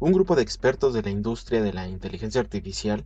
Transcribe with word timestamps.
Un 0.00 0.12
grupo 0.12 0.36
de 0.36 0.42
expertos 0.42 0.94
de 0.94 1.02
la 1.02 1.10
industria 1.10 1.60
de 1.60 1.72
la 1.72 1.88
inteligencia 1.88 2.40
artificial 2.40 3.04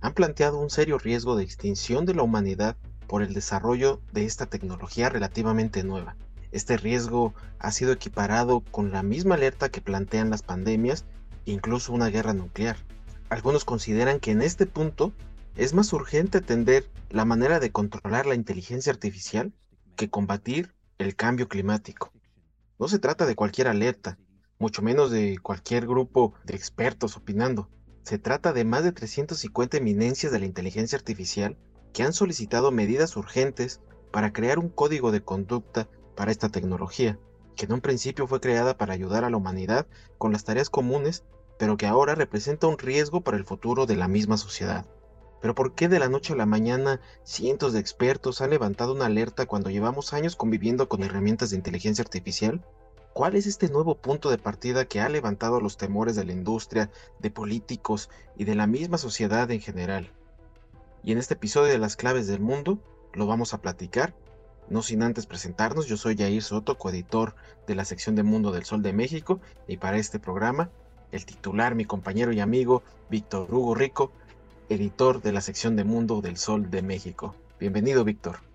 han 0.00 0.14
planteado 0.14 0.58
un 0.58 0.70
serio 0.70 0.96
riesgo 0.96 1.36
de 1.36 1.44
extinción 1.44 2.06
de 2.06 2.14
la 2.14 2.22
humanidad 2.22 2.78
por 3.06 3.22
el 3.22 3.34
desarrollo 3.34 4.00
de 4.14 4.24
esta 4.24 4.46
tecnología 4.46 5.10
relativamente 5.10 5.84
nueva. 5.84 6.16
Este 6.50 6.78
riesgo 6.78 7.34
ha 7.58 7.70
sido 7.72 7.92
equiparado 7.92 8.60
con 8.70 8.90
la 8.90 9.02
misma 9.02 9.34
alerta 9.34 9.68
que 9.68 9.82
plantean 9.82 10.30
las 10.30 10.40
pandemias 10.40 11.04
e 11.44 11.52
incluso 11.52 11.92
una 11.92 12.08
guerra 12.08 12.32
nuclear. 12.32 12.78
Algunos 13.28 13.66
consideran 13.66 14.18
que 14.18 14.30
en 14.30 14.40
este 14.40 14.64
punto 14.64 15.12
es 15.56 15.74
más 15.74 15.92
urgente 15.92 16.38
atender 16.38 16.88
la 17.10 17.26
manera 17.26 17.60
de 17.60 17.70
controlar 17.70 18.24
la 18.24 18.34
inteligencia 18.34 18.90
artificial 18.90 19.52
que 19.94 20.08
combatir 20.08 20.74
el 20.96 21.16
cambio 21.16 21.48
climático. 21.48 22.12
No 22.78 22.88
se 22.88 22.98
trata 22.98 23.26
de 23.26 23.36
cualquier 23.36 23.68
alerta, 23.68 24.16
mucho 24.60 24.82
menos 24.82 25.10
de 25.10 25.38
cualquier 25.38 25.86
grupo 25.86 26.34
de 26.44 26.54
expertos 26.54 27.16
opinando. 27.16 27.70
Se 28.02 28.18
trata 28.18 28.52
de 28.52 28.64
más 28.66 28.84
de 28.84 28.92
350 28.92 29.78
eminencias 29.78 30.30
de 30.30 30.38
la 30.38 30.44
inteligencia 30.44 30.98
artificial 30.98 31.56
que 31.94 32.02
han 32.02 32.12
solicitado 32.12 32.70
medidas 32.70 33.16
urgentes 33.16 33.80
para 34.12 34.32
crear 34.34 34.58
un 34.58 34.68
código 34.68 35.12
de 35.12 35.22
conducta 35.22 35.88
para 36.14 36.30
esta 36.30 36.50
tecnología, 36.50 37.18
que 37.56 37.64
en 37.64 37.72
un 37.72 37.80
principio 37.80 38.26
fue 38.26 38.40
creada 38.40 38.76
para 38.76 38.92
ayudar 38.92 39.24
a 39.24 39.30
la 39.30 39.38
humanidad 39.38 39.86
con 40.18 40.30
las 40.30 40.44
tareas 40.44 40.68
comunes, 40.68 41.24
pero 41.58 41.78
que 41.78 41.86
ahora 41.86 42.14
representa 42.14 42.66
un 42.66 42.78
riesgo 42.78 43.22
para 43.22 43.38
el 43.38 43.46
futuro 43.46 43.86
de 43.86 43.96
la 43.96 44.08
misma 44.08 44.36
sociedad. 44.36 44.86
Pero 45.40 45.54
¿por 45.54 45.74
qué 45.74 45.88
de 45.88 45.98
la 45.98 46.10
noche 46.10 46.34
a 46.34 46.36
la 46.36 46.44
mañana 46.44 47.00
cientos 47.24 47.72
de 47.72 47.80
expertos 47.80 48.42
han 48.42 48.50
levantado 48.50 48.92
una 48.92 49.06
alerta 49.06 49.46
cuando 49.46 49.70
llevamos 49.70 50.12
años 50.12 50.36
conviviendo 50.36 50.86
con 50.86 51.02
herramientas 51.02 51.48
de 51.48 51.56
inteligencia 51.56 52.02
artificial? 52.02 52.62
¿Cuál 53.12 53.34
es 53.34 53.46
este 53.46 53.68
nuevo 53.68 53.96
punto 53.96 54.30
de 54.30 54.38
partida 54.38 54.84
que 54.84 55.00
ha 55.00 55.08
levantado 55.08 55.60
los 55.60 55.76
temores 55.76 56.14
de 56.14 56.24
la 56.24 56.32
industria, 56.32 56.90
de 57.18 57.30
políticos 57.30 58.08
y 58.36 58.44
de 58.44 58.54
la 58.54 58.68
misma 58.68 58.98
sociedad 58.98 59.50
en 59.50 59.60
general? 59.60 60.12
Y 61.02 61.10
en 61.10 61.18
este 61.18 61.34
episodio 61.34 61.72
de 61.72 61.78
Las 61.78 61.96
Claves 61.96 62.28
del 62.28 62.40
Mundo 62.40 62.78
lo 63.12 63.26
vamos 63.26 63.52
a 63.52 63.60
platicar, 63.60 64.14
no 64.68 64.82
sin 64.82 65.02
antes 65.02 65.26
presentarnos. 65.26 65.86
Yo 65.86 65.96
soy 65.96 66.16
Jair 66.16 66.42
Soto, 66.42 66.78
coeditor 66.78 67.34
de 67.66 67.74
la 67.74 67.84
sección 67.84 68.14
de 68.14 68.22
Mundo 68.22 68.52
del 68.52 68.64
Sol 68.64 68.80
de 68.80 68.92
México, 68.92 69.40
y 69.66 69.78
para 69.78 69.98
este 69.98 70.20
programa, 70.20 70.70
el 71.10 71.26
titular, 71.26 71.74
mi 71.74 71.84
compañero 71.84 72.32
y 72.32 72.38
amigo 72.38 72.84
Víctor 73.10 73.52
Hugo 73.52 73.74
Rico, 73.74 74.12
editor 74.68 75.20
de 75.20 75.32
la 75.32 75.40
sección 75.40 75.74
de 75.74 75.82
Mundo 75.82 76.20
del 76.20 76.36
Sol 76.36 76.70
de 76.70 76.82
México. 76.82 77.34
Bienvenido, 77.58 78.04
Víctor. 78.04 78.49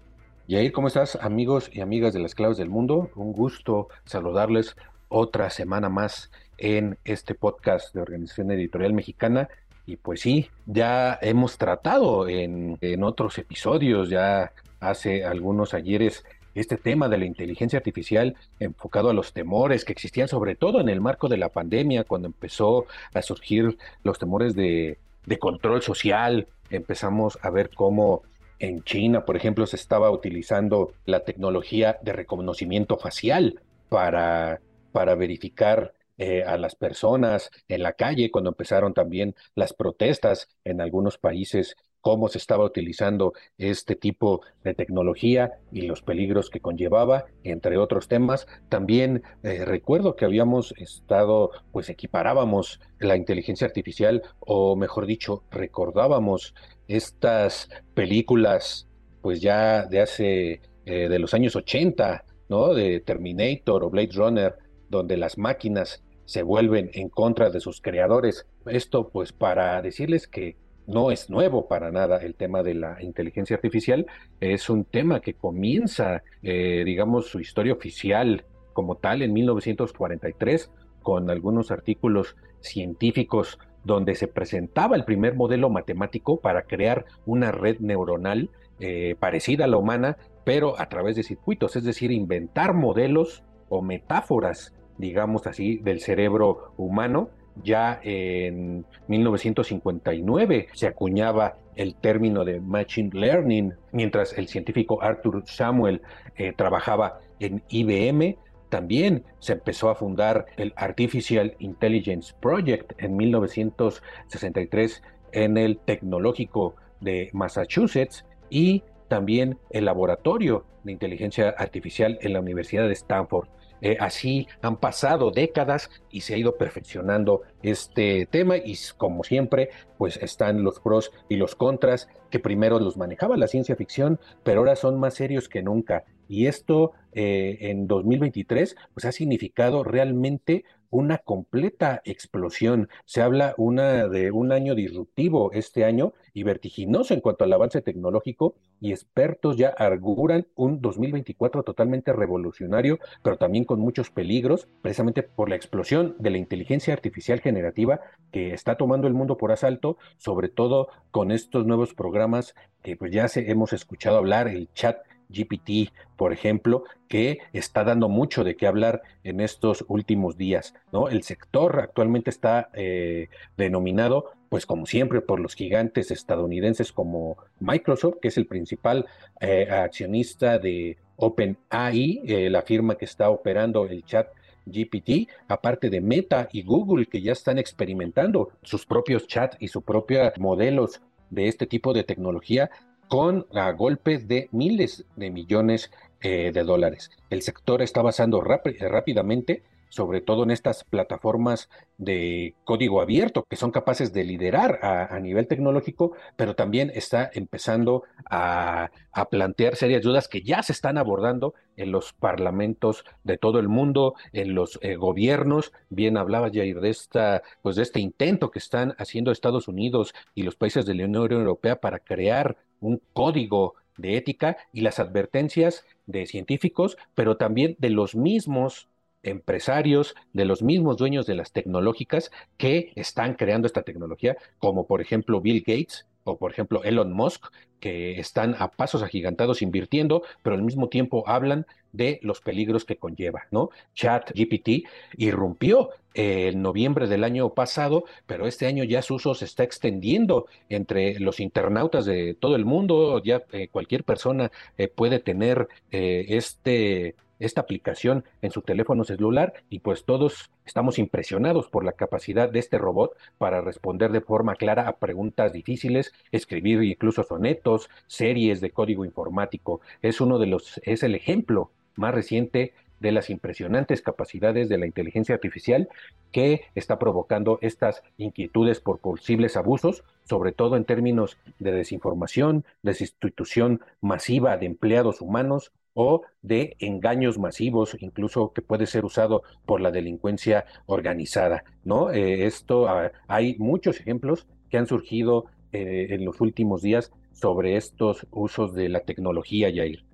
Yair, 0.48 0.72
¿cómo 0.74 0.90
estás, 0.90 1.16
amigos 1.16 1.72
y 1.74 1.82
amigas 1.82 2.14
de 2.14 2.20
las 2.20 2.36
claves 2.36 2.58
del 2.58 2.70
mundo? 2.70 3.10
Un 3.16 3.34
gusto 3.34 3.88
saludarles 4.06 4.76
otra 5.10 5.50
semana 5.50 5.90
más 5.90 6.30
en 6.60 7.00
este 7.04 7.34
podcast 7.34 7.96
de 7.96 8.02
Organización 8.02 8.52
Editorial 8.52 8.94
Mexicana. 8.94 9.50
Y 9.88 9.96
pues 9.96 10.22
sí, 10.22 10.52
ya 10.68 11.18
hemos 11.24 11.58
tratado 11.58 12.30
en, 12.30 12.78
en 12.82 13.04
otros 13.04 13.40
episodios, 13.40 14.12
ya 14.12 14.52
hace 14.80 15.26
algunos 15.26 15.74
ayeres, 15.74 16.24
este 16.54 16.78
tema 16.78 17.10
de 17.10 17.18
la 17.18 17.26
inteligencia 17.26 17.78
artificial 17.78 18.36
enfocado 18.60 19.10
a 19.10 19.16
los 19.16 19.34
temores 19.34 19.84
que 19.84 19.94
existían 19.94 20.28
sobre 20.28 20.56
todo 20.56 20.80
en 20.80 20.90
el 20.90 21.02
marco 21.02 21.28
de 21.28 21.38
la 21.38 21.50
pandemia, 21.50 22.04
cuando 22.04 22.28
empezó 22.28 22.86
a 23.16 23.24
surgir 23.24 23.80
los 24.04 24.20
temores 24.20 24.54
de, 24.54 25.00
de 25.26 25.40
control 25.40 25.82
social, 25.82 26.48
empezamos 26.70 27.40
a 27.42 27.50
ver 27.50 27.72
cómo 27.74 28.22
en 28.60 28.84
China, 28.84 29.26
por 29.26 29.36
ejemplo, 29.36 29.66
se 29.68 29.76
estaba 29.76 30.12
utilizando 30.12 30.94
la 31.06 31.22
tecnología 31.24 32.00
de 32.02 32.14
reconocimiento 32.14 32.98
facial 32.98 33.62
para, 33.90 34.62
para 34.92 35.16
verificar 35.16 35.94
eh, 36.18 36.44
a 36.44 36.58
las 36.58 36.76
personas 36.76 37.52
en 37.68 37.84
la 37.84 37.94
calle, 37.94 38.32
cuando 38.32 38.50
empezaron 38.52 38.94
también 38.94 39.36
las 39.54 39.74
protestas 39.74 40.48
en 40.64 40.80
algunos 40.80 41.18
países 41.18 41.76
cómo 42.06 42.28
se 42.28 42.38
estaba 42.38 42.64
utilizando 42.64 43.34
este 43.58 43.96
tipo 43.96 44.42
de 44.64 44.76
tecnología 44.76 45.54
y 45.72 45.82
los 45.88 46.04
peligros 46.04 46.52
que 46.52 46.60
conllevaba, 46.60 47.26
entre 47.44 47.80
otros 47.80 48.08
temas. 48.08 48.46
También 48.70 49.24
eh, 49.42 49.66
recuerdo 49.66 50.16
que 50.16 50.26
habíamos 50.26 50.76
estado, 50.78 51.50
pues 51.72 51.90
equiparábamos 51.90 52.80
la 53.00 53.16
inteligencia 53.16 53.66
artificial, 53.66 54.22
o 54.40 54.76
mejor 54.76 55.08
dicho, 55.08 55.46
recordábamos 55.50 56.54
estas 56.88 57.70
películas, 57.94 58.88
pues 59.22 59.42
ya 59.42 59.86
de 59.86 60.02
hace, 60.02 60.62
eh, 60.86 61.10
de 61.10 61.20
los 61.20 61.34
años 61.34 61.56
80, 61.56 62.26
¿no? 62.50 62.74
De 62.74 63.00
Terminator 63.00 63.84
o 63.84 63.90
Blade 63.90 64.14
Runner, 64.14 64.56
donde 64.90 65.18
las 65.18 65.38
máquinas 65.38 66.04
se 66.26 66.44
vuelven 66.44 66.90
en 66.94 67.10
contra 67.10 67.50
de 67.50 67.60
sus 67.60 67.82
creadores. 67.82 68.46
Esto 68.66 69.10
pues 69.10 69.32
para 69.32 69.82
decirles 69.82 70.28
que 70.28 70.58
no 70.88 71.12
es 71.12 71.30
nuevo 71.30 71.68
para 71.68 71.92
nada 71.92 72.18
el 72.18 72.36
tema 72.36 72.62
de 72.64 72.76
la 72.76 73.02
inteligencia 73.02 73.56
artificial, 73.56 74.06
es 74.40 74.70
un 74.70 74.86
tema 74.86 75.20
que 75.20 75.34
comienza, 75.34 76.24
eh, 76.44 76.84
digamos, 76.86 77.28
su 77.28 77.40
historia 77.40 77.74
oficial 77.74 78.46
como 78.74 78.96
tal 78.96 79.22
en 79.22 79.34
1943 79.34 80.70
con 81.02 81.30
algunos 81.30 81.72
artículos 81.72 82.36
científicos 82.62 83.60
donde 83.86 84.16
se 84.16 84.28
presentaba 84.28 84.96
el 84.96 85.06
primer 85.06 85.36
modelo 85.36 85.70
matemático 85.70 86.40
para 86.42 86.64
crear 86.64 87.06
una 87.26 87.52
red 87.52 87.80
neuronal 87.80 88.50
eh, 88.80 89.16
parecida 89.20 89.66
a 89.66 89.68
la 89.68 89.78
humana, 89.78 90.18
pero 90.44 90.80
a 90.80 90.90
través 90.90 91.16
de 91.16 91.24
circuitos, 91.24 91.76
es 91.76 91.86
decir, 91.86 92.12
inventar 92.12 92.74
modelos 92.74 93.44
o 93.70 93.82
metáforas, 93.82 94.74
digamos 94.98 95.48
así, 95.48 95.78
del 95.78 96.02
cerebro 96.02 96.74
humano 96.78 97.30
ya 97.64 98.00
en 98.04 98.86
1959 99.08 100.68
se 100.74 100.88
acuñaba 100.88 101.58
el 101.76 101.96
término 101.96 102.46
de 102.46 102.60
Machine 102.60 103.12
Learning, 103.14 103.74
mientras 103.92 104.38
el 104.38 104.48
científico 104.48 105.02
Arthur 105.02 105.44
Samuel 105.46 106.02
eh, 106.36 106.54
trabajaba 106.56 107.20
en 107.40 107.64
IBM. 107.70 108.38
También 108.76 109.24
se 109.40 109.54
empezó 109.54 109.90
a 109.90 109.96
fundar 109.96 110.48
el 110.58 110.74
Artificial 110.76 111.56
Intelligence 111.60 112.34
Project 112.42 112.92
en 113.02 113.16
1963 113.16 115.02
en 115.32 115.56
el 115.56 115.78
Tecnológico 115.78 116.76
de 117.00 117.30
Massachusetts 117.32 118.26
y 118.50 118.84
también 119.08 119.58
el 119.70 119.86
Laboratorio 119.86 120.66
de 120.84 120.92
Inteligencia 120.92 121.56
Artificial 121.58 122.18
en 122.20 122.34
la 122.34 122.42
Universidad 122.42 122.86
de 122.86 122.92
Stanford. 122.92 123.48
Eh, 123.86 123.98
así 124.00 124.48
han 124.64 124.78
pasado 124.78 125.30
décadas 125.30 125.92
y 126.10 126.22
se 126.22 126.34
ha 126.34 126.38
ido 126.38 126.58
perfeccionando 126.58 127.44
este 127.62 128.26
tema 128.26 128.58
y 128.58 128.76
como 128.98 129.24
siempre, 129.24 129.70
pues 130.00 130.18
están 130.18 130.64
los 130.64 130.80
pros 130.80 131.12
y 131.30 131.36
los 131.36 131.54
contras 131.54 132.10
que 132.32 132.40
primero 132.40 132.80
los 132.80 132.98
manejaba 132.98 133.38
la 133.38 133.46
ciencia 133.46 133.76
ficción, 133.76 134.20
pero 134.42 134.62
ahora 134.62 134.76
son 134.76 135.00
más 135.00 135.14
serios 135.14 135.48
que 135.50 135.62
nunca. 135.62 136.04
Y 136.28 136.48
esto 136.48 136.94
eh, 137.14 137.58
en 137.62 137.86
2023 137.86 138.76
pues 138.96 139.06
ha 139.06 139.12
significado 139.12 139.84
realmente 139.84 140.66
una 140.90 141.20
completa 141.20 142.02
explosión. 142.06 142.90
Se 143.06 143.22
habla 143.22 143.54
una 143.56 144.08
de 144.08 144.32
un 144.32 144.52
año 144.52 144.74
disruptivo 144.74 145.52
este 145.52 145.86
año 145.86 146.14
y 146.36 146.44
vertiginoso 146.44 147.14
en 147.14 147.22
cuanto 147.22 147.46
al 147.46 147.54
avance 147.54 147.82
tecnológico 147.82 148.56
y 148.82 148.92
expertos 148.92 149.58
ya 149.58 149.70
arguran 149.70 150.46
un 150.56 150.82
2024 150.82 151.64
totalmente 151.64 152.12
revolucionario, 152.12 153.00
pero 153.24 153.38
también 153.38 153.64
con 153.64 153.80
muchos 153.80 154.12
peligros, 154.12 154.68
precisamente 154.82 155.24
por 155.24 155.50
la 155.50 155.56
explosión 155.56 156.16
de 156.20 156.30
la 156.30 156.38
inteligencia 156.38 156.94
artificial 156.94 157.40
generativa 157.40 158.02
que 158.32 158.54
está 158.54 158.76
tomando 158.76 159.08
el 159.08 159.14
mundo 159.14 159.38
por 159.38 159.54
asalto, 159.54 159.98
sobre 160.18 160.50
todo 160.50 160.90
con 161.10 161.32
estos 161.32 161.66
nuevos 161.66 161.94
programas 161.94 162.54
que 162.84 162.98
pues 162.98 163.14
ya 163.14 163.30
se, 163.30 163.50
hemos 163.50 163.72
escuchado 163.72 164.18
hablar, 164.18 164.50
el 164.50 164.70
chat 164.74 164.98
GPT, 165.30 165.92
por 166.16 166.34
ejemplo, 166.34 166.84
que 167.08 167.40
está 167.54 167.84
dando 167.84 168.10
mucho 168.10 168.44
de 168.44 168.56
qué 168.56 168.68
hablar 168.68 169.02
en 169.24 169.40
estos 169.40 169.86
últimos 169.88 170.38
días, 170.38 170.74
¿no? 170.92 171.10
El 171.10 171.24
sector 171.24 171.80
actualmente 171.80 172.30
está 172.30 172.70
eh, 172.74 173.30
denominado, 173.58 174.32
pues 174.50 174.66
como 174.66 174.86
siempre, 174.86 175.22
por 175.22 175.40
los 175.40 175.56
gigantes 175.56 176.12
estadounidenses 176.12 176.92
como 176.92 177.38
Microsoft, 177.60 178.18
que 178.22 178.30
es 178.30 178.38
el 178.38 178.48
principal 178.48 179.06
eh, 179.42 179.68
accionista 179.70 180.60
de 180.60 180.98
OpenAI, 181.18 182.22
eh, 182.26 182.50
la 182.50 182.62
firma 182.62 182.96
que 182.96 183.06
está 183.06 183.30
operando 183.30 183.86
el 183.86 184.04
chat 184.06 184.28
GPT, 184.66 185.30
aparte 185.48 185.90
de 185.90 186.02
Meta 186.02 186.50
y 186.52 186.64
Google, 186.64 187.06
que 187.06 187.22
ya 187.22 187.34
están 187.34 187.58
experimentando 187.58 188.52
sus 188.64 188.86
propios 188.86 189.28
chats 189.28 189.58
y 189.60 189.68
sus 189.68 189.84
propios 189.84 190.38
modelos 190.40 191.02
de 191.30 191.48
este 191.48 191.66
tipo 191.66 191.94
de 191.94 192.04
tecnología 192.04 192.70
con 193.08 193.46
golpes 193.72 194.28
de 194.28 194.50
miles 194.52 195.06
de 195.16 195.30
millones 195.30 195.92
eh, 196.22 196.52
de 196.54 196.64
dólares. 196.64 197.12
El 197.30 197.42
sector 197.42 197.82
está 197.82 198.00
avanzando 198.00 198.42
rápidamente 198.42 199.64
sobre 199.96 200.20
todo 200.20 200.44
en 200.44 200.52
estas 200.52 200.84
plataformas 200.84 201.70
de 201.98 202.54
código 202.66 203.00
abierto 203.00 203.46
que 203.50 203.56
son 203.56 203.72
capaces 203.72 204.12
de 204.12 204.26
liderar 204.26 204.80
a, 204.84 205.18
nivel 205.22 205.48
tecnológico, 205.48 206.12
pero 206.36 206.54
también 206.54 206.92
está 206.94 207.32
empezando 207.34 208.04
a, 208.30 208.92
plantear 209.32 209.78
serias 209.78 210.04
dudas 210.04 210.28
que 210.28 210.42
ya 210.42 210.62
se 210.64 210.74
están 210.74 210.98
abordando 210.98 211.54
en 211.78 211.94
los 211.94 212.12
parlamentos 212.12 213.06
de 213.24 213.38
todo 213.38 213.60
el 213.60 213.70
mundo, 213.70 214.16
en 214.34 214.54
los 214.54 214.78
eh, 214.82 214.96
gobiernos. 214.98 215.72
Bien 215.90 216.18
hablaba 216.18 216.52
Jair 216.54 216.82
de 216.82 216.90
esta, 216.90 217.42
pues 217.62 217.78
de 217.78 217.84
este 217.84 218.02
intento 218.02 218.52
que 218.52 218.60
están 218.60 218.96
haciendo 218.98 219.32
Estados 219.32 219.70
Unidos 219.70 220.14
y 220.34 220.44
los 220.44 220.58
países 220.58 220.86
de 220.86 220.94
la 220.96 221.06
Unión 221.06 221.32
Europea 221.32 221.80
para 221.80 222.00
crear 222.00 222.58
un 222.82 223.02
código 223.14 223.76
de 223.96 224.18
ética 224.18 224.58
y 224.74 224.82
las 224.82 225.00
advertencias 225.00 225.86
de 226.06 226.26
científicos, 226.26 226.98
pero 227.14 227.38
también 227.38 227.78
de 227.80 227.92
los 227.92 228.14
mismos 228.14 228.90
empresarios, 229.26 230.16
de 230.34 230.46
los 230.46 230.62
mismos 230.62 230.98
dueños 230.98 231.26
de 231.26 231.36
las 231.36 231.52
tecnológicas 231.52 232.32
que 232.58 232.92
están 232.96 233.36
creando 233.36 233.68
esta 233.68 233.84
tecnología, 233.84 234.38
como 234.60 234.86
por 234.88 235.02
ejemplo 235.02 235.42
Bill 235.42 235.64
Gates 235.66 236.06
o 236.24 236.38
por 236.38 236.52
ejemplo 236.52 236.84
Elon 236.84 237.14
Musk, 237.14 237.46
que 237.80 238.20
están 238.20 238.56
a 238.58 238.70
pasos 238.70 239.04
agigantados 239.04 239.62
invirtiendo, 239.62 240.24
pero 240.42 240.56
al 240.56 240.64
mismo 240.64 240.90
tiempo 240.90 241.24
hablan 241.28 241.66
de 241.92 242.20
los 242.24 242.42
peligros 242.42 242.84
que 242.84 242.98
conlleva, 242.98 243.44
¿no? 243.52 243.70
Chat 243.94 244.32
GPT 244.34 244.88
irrumpió 245.18 245.92
en 246.14 246.62
noviembre 246.62 247.08
del 247.08 247.24
año 247.24 247.54
pasado, 247.54 248.06
pero 248.26 248.48
este 248.48 248.66
año 248.66 248.84
ya 248.84 249.02
su 249.02 249.16
uso 249.16 249.36
se 249.36 249.46
está 249.46 249.64
extendiendo 249.64 250.48
entre 250.70 251.20
los 251.20 251.40
internautas 251.40 252.06
de 252.06 252.34
todo 252.34 252.56
el 252.56 252.66
mundo, 252.66 253.22
ya 253.24 253.44
eh, 253.52 253.68
cualquier 253.68 254.04
persona 254.04 254.52
eh, 254.78 254.88
puede 254.88 255.20
tener 255.20 255.68
eh, 255.92 256.26
este 256.30 257.16
esta 257.40 257.62
aplicación 257.62 258.24
en 258.42 258.52
su 258.52 258.62
teléfono 258.62 259.04
celular 259.04 259.54
y 259.70 259.80
pues 259.80 260.06
todos 260.06 260.50
estamos 260.66 261.00
impresionados 261.00 261.68
por 261.68 261.84
la 261.84 261.94
capacidad 261.94 262.50
de 262.50 262.60
este 262.60 262.78
robot 262.78 263.16
para 263.38 263.62
responder 263.62 264.12
de 264.12 264.22
forma 264.22 264.56
clara 264.56 264.88
a 264.88 264.98
preguntas 264.98 265.54
difíciles, 265.54 266.14
escribir 266.32 266.84
incluso 266.84 267.24
sonetos, 267.24 267.90
series 268.08 268.62
de 268.62 268.72
código 268.72 269.06
informático. 269.06 269.82
Es 270.02 270.22
uno 270.22 270.40
de 270.40 270.48
los 270.48 270.80
es 270.84 271.04
el 271.04 271.16
ejemplo 271.16 271.72
más 271.96 272.14
reciente 272.14 272.74
de 273.00 273.12
las 273.12 273.30
impresionantes 273.30 274.02
capacidades 274.02 274.70
de 274.70 274.78
la 274.78 274.86
inteligencia 274.86 275.36
artificial 275.36 275.90
que 276.32 276.62
está 276.76 276.98
provocando 276.98 277.60
estas 277.62 278.04
inquietudes 278.18 278.80
por 278.80 279.00
posibles 279.00 279.58
abusos, 279.58 280.04
sobre 280.24 280.52
todo 280.52 280.76
en 280.76 280.86
términos 280.86 281.38
de 281.60 281.72
desinformación, 281.72 282.66
desinstitución 282.84 283.82
masiva 284.02 284.58
de 284.58 284.66
empleados 284.66 285.22
humanos, 285.22 285.72
o 285.96 286.22
de 286.44 286.76
engaños 286.80 287.40
masivos, 287.40 287.98
incluso 288.00 288.54
que 288.54 288.62
puede 288.62 288.86
ser 288.86 289.06
usado 289.06 289.44
por 289.66 289.82
la 289.82 289.92
delincuencia 289.92 290.66
organizada, 290.86 291.64
¿no? 291.84 292.12
Eh, 292.12 292.46
esto 292.46 292.88
ah, 292.88 293.12
hay 293.28 293.56
muchos 293.58 294.00
ejemplos 294.00 294.48
que 294.70 294.78
han 294.78 294.88
surgido 294.88 295.46
eh, 295.72 296.08
en 296.12 296.26
los 296.26 296.42
últimos 296.42 296.82
días 296.84 297.12
sobre 297.34 297.78
estos 297.78 298.28
usos 298.32 298.74
de 298.76 298.90
la 298.90 299.02
tecnología, 299.02 299.70
Yair. 299.70 300.06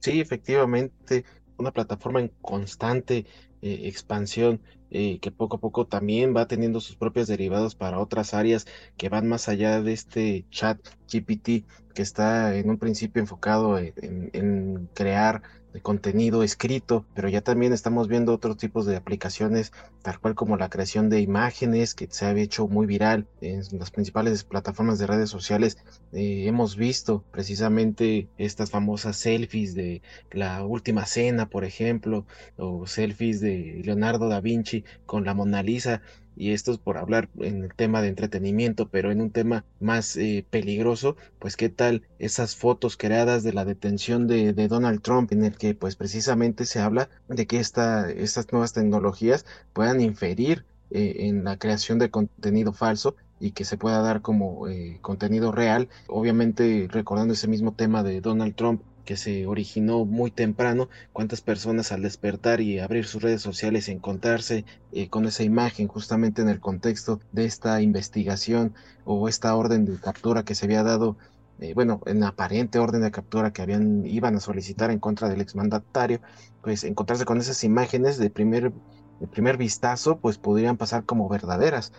Sí, 0.00 0.20
efectivamente, 0.20 1.24
una 1.62 1.72
plataforma 1.72 2.20
en 2.20 2.30
constante 2.42 3.26
eh, 3.62 3.80
expansión 3.84 4.60
eh, 4.90 5.18
que 5.20 5.30
poco 5.30 5.56
a 5.56 5.60
poco 5.60 5.86
también 5.86 6.36
va 6.36 6.46
teniendo 6.46 6.80
sus 6.80 6.96
propios 6.96 7.28
derivados 7.28 7.74
para 7.74 7.98
otras 7.98 8.34
áreas 8.34 8.66
que 8.96 9.08
van 9.08 9.26
más 9.26 9.48
allá 9.48 9.80
de 9.80 9.92
este 9.92 10.44
chat 10.50 10.78
GPT 11.10 11.64
que 11.94 12.02
está 12.02 12.54
en 12.56 12.68
un 12.68 12.78
principio 12.78 13.20
enfocado 13.20 13.78
en 13.78 14.88
crear 14.94 15.42
de 15.72 15.80
contenido 15.80 16.42
escrito, 16.42 17.04
pero 17.14 17.28
ya 17.28 17.40
también 17.40 17.72
estamos 17.72 18.08
viendo 18.08 18.34
otros 18.34 18.56
tipos 18.56 18.86
de 18.86 18.96
aplicaciones, 18.96 19.72
tal 20.02 20.18
cual 20.20 20.34
como 20.34 20.56
la 20.56 20.68
creación 20.68 21.08
de 21.08 21.20
imágenes 21.20 21.94
que 21.94 22.08
se 22.10 22.26
ha 22.26 22.32
hecho 22.36 22.68
muy 22.68 22.86
viral 22.86 23.26
en 23.40 23.62
las 23.78 23.90
principales 23.90 24.44
plataformas 24.44 24.98
de 24.98 25.06
redes 25.06 25.30
sociales. 25.30 25.78
Eh, 26.12 26.44
hemos 26.46 26.76
visto 26.76 27.24
precisamente 27.30 28.28
estas 28.36 28.70
famosas 28.70 29.16
selfies 29.16 29.74
de 29.74 30.02
la 30.30 30.64
última 30.64 31.06
cena, 31.06 31.48
por 31.48 31.64
ejemplo, 31.64 32.26
o 32.56 32.86
selfies 32.86 33.40
de 33.40 33.80
Leonardo 33.84 34.28
da 34.28 34.40
Vinci 34.40 34.84
con 35.06 35.24
la 35.24 35.34
Mona 35.34 35.62
Lisa 35.62 36.02
y 36.36 36.52
esto 36.52 36.72
es 36.72 36.78
por 36.78 36.98
hablar 36.98 37.28
en 37.38 37.64
el 37.64 37.74
tema 37.74 38.02
de 38.02 38.08
entretenimiento, 38.08 38.88
pero 38.88 39.10
en 39.10 39.20
un 39.20 39.30
tema 39.30 39.64
más 39.80 40.16
eh, 40.16 40.44
peligroso, 40.48 41.16
pues 41.38 41.56
qué 41.56 41.68
tal 41.68 42.02
esas 42.18 42.56
fotos 42.56 42.96
creadas 42.96 43.42
de 43.42 43.52
la 43.52 43.64
detención 43.64 44.26
de, 44.26 44.52
Donald 44.68 45.02
Trump, 45.02 45.32
en 45.32 45.44
el 45.44 45.56
que 45.56 45.74
pues 45.74 45.96
precisamente 45.96 46.66
se 46.66 46.80
habla 46.80 47.08
de 47.28 47.46
que 47.46 47.58
esta, 47.58 48.10
estas 48.10 48.50
nuevas 48.52 48.72
tecnologías 48.72 49.44
puedan 49.72 50.00
inferir 50.00 50.64
eh, 50.90 51.28
en 51.28 51.44
la 51.44 51.58
creación 51.58 51.98
de 51.98 52.10
contenido 52.10 52.72
falso 52.72 53.16
y 53.40 53.50
que 53.50 53.64
se 53.64 53.76
pueda 53.76 54.00
dar 54.00 54.22
como 54.22 54.68
eh, 54.68 54.98
contenido 55.00 55.50
real, 55.50 55.88
obviamente 56.06 56.86
recordando 56.90 57.34
ese 57.34 57.48
mismo 57.48 57.72
tema 57.72 58.02
de 58.02 58.20
Donald 58.20 58.54
Trump 58.54 58.82
que 59.04 59.16
se 59.16 59.46
originó 59.46 60.04
muy 60.04 60.30
temprano, 60.30 60.88
cuántas 61.12 61.40
personas 61.40 61.92
al 61.92 62.02
despertar 62.02 62.60
y 62.60 62.78
abrir 62.78 63.06
sus 63.06 63.22
redes 63.22 63.42
sociales 63.42 63.88
encontrarse 63.88 64.64
eh, 64.92 65.08
con 65.08 65.26
esa 65.26 65.42
imagen 65.42 65.88
justamente 65.88 66.42
en 66.42 66.48
el 66.48 66.60
contexto 66.60 67.20
de 67.32 67.44
esta 67.44 67.80
investigación 67.82 68.74
o 69.04 69.28
esta 69.28 69.54
orden 69.56 69.84
de 69.84 69.98
captura 69.98 70.44
que 70.44 70.54
se 70.54 70.66
había 70.66 70.82
dado, 70.82 71.16
eh, 71.60 71.74
bueno, 71.74 72.00
en 72.06 72.22
aparente 72.24 72.78
orden 72.78 73.02
de 73.02 73.10
captura 73.10 73.52
que 73.52 73.62
habían 73.62 74.04
iban 74.06 74.36
a 74.36 74.40
solicitar 74.40 74.90
en 74.90 74.98
contra 74.98 75.28
del 75.28 75.40
exmandatario, 75.40 76.20
pues 76.62 76.84
encontrarse 76.84 77.24
con 77.24 77.38
esas 77.38 77.64
imágenes 77.64 78.18
de 78.18 78.30
primer 78.30 78.72
de 79.20 79.28
primer 79.28 79.56
vistazo, 79.56 80.18
pues 80.18 80.36
podrían 80.36 80.76
pasar 80.76 81.04
como 81.04 81.28
verdaderas. 81.28 81.92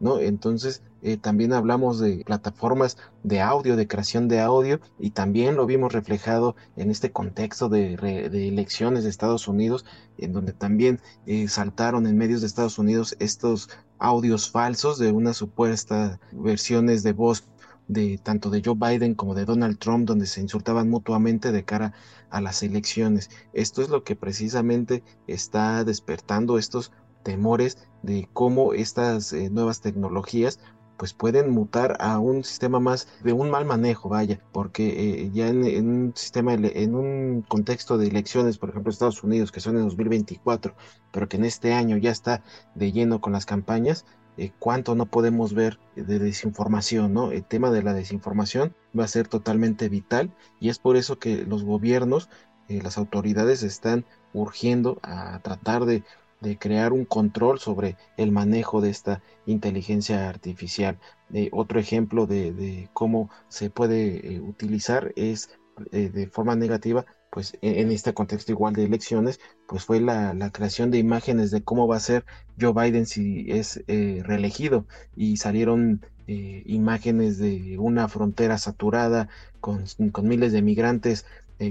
¿No? 0.00 0.18
Entonces, 0.18 0.82
eh, 1.02 1.16
también 1.16 1.52
hablamos 1.52 2.00
de 2.00 2.22
plataformas 2.26 2.96
de 3.22 3.40
audio, 3.40 3.76
de 3.76 3.86
creación 3.86 4.28
de 4.28 4.40
audio, 4.40 4.80
y 4.98 5.10
también 5.10 5.56
lo 5.56 5.66
vimos 5.66 5.92
reflejado 5.92 6.56
en 6.76 6.90
este 6.90 7.12
contexto 7.12 7.68
de, 7.68 7.94
elecciones 8.32 9.04
de 9.04 9.10
Estados 9.10 9.48
Unidos, 9.48 9.84
en 10.18 10.32
donde 10.32 10.52
también 10.52 11.00
eh, 11.26 11.48
saltaron 11.48 12.06
en 12.06 12.18
medios 12.18 12.40
de 12.40 12.48
Estados 12.48 12.78
Unidos 12.78 13.16
estos 13.18 13.70
audios 13.98 14.50
falsos 14.50 14.98
de 14.98 15.12
unas 15.12 15.36
supuestas 15.36 16.18
versiones 16.32 17.02
de 17.02 17.12
voz 17.12 17.44
de 17.90 18.18
tanto 18.18 18.50
de 18.50 18.62
Joe 18.64 18.76
Biden 18.76 19.14
como 19.14 19.34
de 19.34 19.44
Donald 19.44 19.78
Trump, 19.78 20.06
donde 20.06 20.26
se 20.26 20.40
insultaban 20.40 20.88
mutuamente 20.88 21.50
de 21.50 21.64
cara 21.64 21.92
a 22.30 22.40
las 22.40 22.62
elecciones. 22.62 23.30
Esto 23.52 23.82
es 23.82 23.88
lo 23.88 24.04
que 24.04 24.14
precisamente 24.14 25.02
está 25.26 25.82
despertando 25.82 26.56
estos 26.56 26.92
temores 27.22 27.78
de 28.02 28.28
cómo 28.32 28.72
estas 28.72 29.32
eh, 29.32 29.50
nuevas 29.50 29.80
tecnologías 29.80 30.58
pues 31.00 31.14
pueden 31.14 31.50
mutar 31.50 31.96
a 31.98 32.18
un 32.18 32.44
sistema 32.44 32.78
más 32.78 33.08
de 33.24 33.32
un 33.32 33.48
mal 33.48 33.64
manejo, 33.64 34.10
vaya, 34.10 34.38
porque 34.52 35.22
eh, 35.22 35.30
ya 35.32 35.48
en, 35.48 35.88
un 35.88 36.12
sistema, 36.14 36.52
en 36.52 36.94
un 36.94 37.40
contexto 37.48 37.96
de 37.96 38.08
elecciones, 38.08 38.58
por 38.58 38.68
ejemplo, 38.68 38.90
Estados 38.90 39.24
Unidos, 39.24 39.50
que 39.50 39.60
son 39.60 39.78
en 39.78 39.84
2024, 39.84 40.74
pero 41.10 41.26
que 41.26 41.38
en 41.38 41.46
este 41.46 41.72
año 41.72 41.96
ya 41.96 42.10
está 42.10 42.44
de 42.74 42.92
lleno 42.92 43.22
con 43.22 43.32
las 43.32 43.46
campañas, 43.46 44.04
eh, 44.36 44.52
cuánto 44.58 44.94
no 44.94 45.06
podemos 45.06 45.54
ver 45.54 45.80
de 45.96 46.18
desinformación, 46.18 47.14
¿no? 47.14 47.32
El 47.32 47.44
tema 47.44 47.70
de 47.70 47.82
la 47.82 47.94
desinformación 47.94 48.74
va 48.96 49.04
a 49.04 49.08
ser 49.08 49.26
totalmente 49.26 49.88
vital 49.88 50.34
y 50.60 50.68
es 50.68 50.78
por 50.78 50.98
eso 50.98 51.18
que 51.18 51.46
los 51.46 51.64
gobiernos, 51.64 52.28
las 52.68 52.98
autoridades 52.98 53.64
están 53.64 54.04
urgiendo 54.32 55.00
a 55.02 55.40
tratar 55.40 55.86
de 55.86 56.04
de 56.40 56.58
crear 56.58 56.92
un 56.92 57.04
control 57.04 57.58
sobre 57.58 57.96
el 58.16 58.32
manejo 58.32 58.80
de 58.80 58.90
esta 58.90 59.22
inteligencia 59.46 60.28
artificial. 60.28 60.98
Eh, 61.32 61.48
otro 61.52 61.78
ejemplo 61.78 62.26
de, 62.26 62.88
cómo 62.92 63.30
se 63.48 63.70
puede 63.70 64.34
eh, 64.34 64.40
utilizar 64.40 65.12
es 65.16 65.50
eh, 65.92 66.10
de 66.10 66.26
forma 66.26 66.56
negativa, 66.56 67.06
pues 67.30 67.56
e, 67.62 67.80
en, 67.80 67.92
este 67.92 68.14
contexto 68.14 68.52
igual 68.52 68.74
de 68.74 68.84
elecciones, 68.84 69.38
pues 69.68 69.84
fue 69.84 70.00
la, 70.00 70.50
creación 70.52 70.90
de 70.90 70.98
imágenes 70.98 71.50
de 71.50 71.62
cómo 71.62 71.86
va 71.86 71.96
a 71.96 72.00
ser 72.00 72.24
Joe 72.60 72.72
Biden 72.72 73.06
si 73.06 73.50
es 73.50 73.82
reelegido 73.86 74.86
y 75.16 75.36
salieron 75.36 76.04
imágenes 76.26 77.38
de 77.38 77.76
una 77.78 78.06
frontera 78.06 78.56
saturada 78.56 79.28
con, 79.60 79.84
con 80.12 80.28
miles 80.28 80.52
de 80.52 80.62
migrantes 80.62 81.26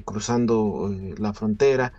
cruzando 0.06 0.94
la 1.18 1.34
frontera. 1.34 1.94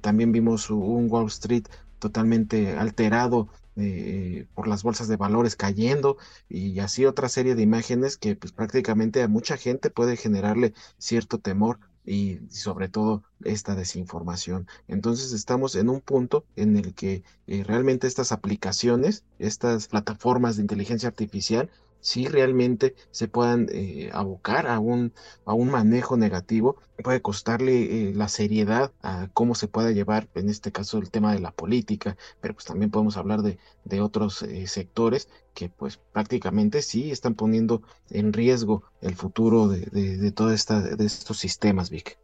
también 0.00 0.32
vimos 0.32 0.70
un 0.70 1.10
Wall 1.10 1.26
Street 1.26 1.64
totalmente 2.02 2.76
alterado 2.76 3.48
eh, 3.76 4.46
por 4.54 4.66
las 4.66 4.82
bolsas 4.82 5.06
de 5.06 5.16
valores 5.16 5.54
cayendo 5.54 6.16
y 6.48 6.80
así 6.80 7.06
otra 7.06 7.28
serie 7.28 7.54
de 7.54 7.62
imágenes 7.62 8.16
que 8.16 8.34
pues 8.34 8.52
prácticamente 8.52 9.22
a 9.22 9.28
mucha 9.28 9.56
gente 9.56 9.88
puede 9.88 10.16
generarle 10.16 10.74
cierto 10.98 11.38
temor 11.38 11.78
y 12.04 12.40
sobre 12.50 12.88
todo 12.88 13.22
esta 13.44 13.76
desinformación. 13.76 14.66
Entonces 14.88 15.32
estamos 15.32 15.76
en 15.76 15.90
un 15.90 16.00
punto 16.00 16.44
en 16.56 16.76
el 16.76 16.92
que 16.92 17.22
eh, 17.46 17.62
realmente 17.62 18.08
estas 18.08 18.32
aplicaciones, 18.32 19.24
estas 19.38 19.86
plataformas 19.86 20.56
de 20.56 20.62
inteligencia 20.62 21.08
artificial 21.08 21.70
si 22.02 22.26
realmente 22.26 22.94
se 23.10 23.28
puedan 23.28 23.68
eh, 23.72 24.10
abocar 24.12 24.66
a 24.66 24.78
un, 24.78 25.14
a 25.46 25.54
un 25.54 25.70
manejo 25.70 26.18
negativo, 26.18 26.76
puede 27.02 27.22
costarle 27.22 28.10
eh, 28.10 28.12
la 28.14 28.28
seriedad 28.28 28.92
a 29.02 29.28
cómo 29.32 29.54
se 29.54 29.68
pueda 29.68 29.90
llevar, 29.92 30.28
en 30.34 30.50
este 30.50 30.70
caso, 30.72 30.98
el 30.98 31.10
tema 31.10 31.32
de 31.32 31.40
la 31.40 31.52
política, 31.52 32.18
pero 32.42 32.52
pues 32.52 32.66
también 32.66 32.90
podemos 32.90 33.16
hablar 33.16 33.40
de, 33.40 33.58
de 33.84 34.00
otros 34.02 34.42
eh, 34.42 34.66
sectores 34.66 35.28
que 35.54 35.70
pues 35.70 35.98
prácticamente 36.12 36.82
sí 36.82 37.10
están 37.10 37.34
poniendo 37.34 37.82
en 38.10 38.34
riesgo 38.34 38.82
el 39.00 39.14
futuro 39.14 39.68
de, 39.68 39.86
de, 39.86 40.18
de 40.18 40.30
de 40.32 41.06
estos 41.06 41.38
sistemas, 41.38 41.88
Vic. 41.88 42.18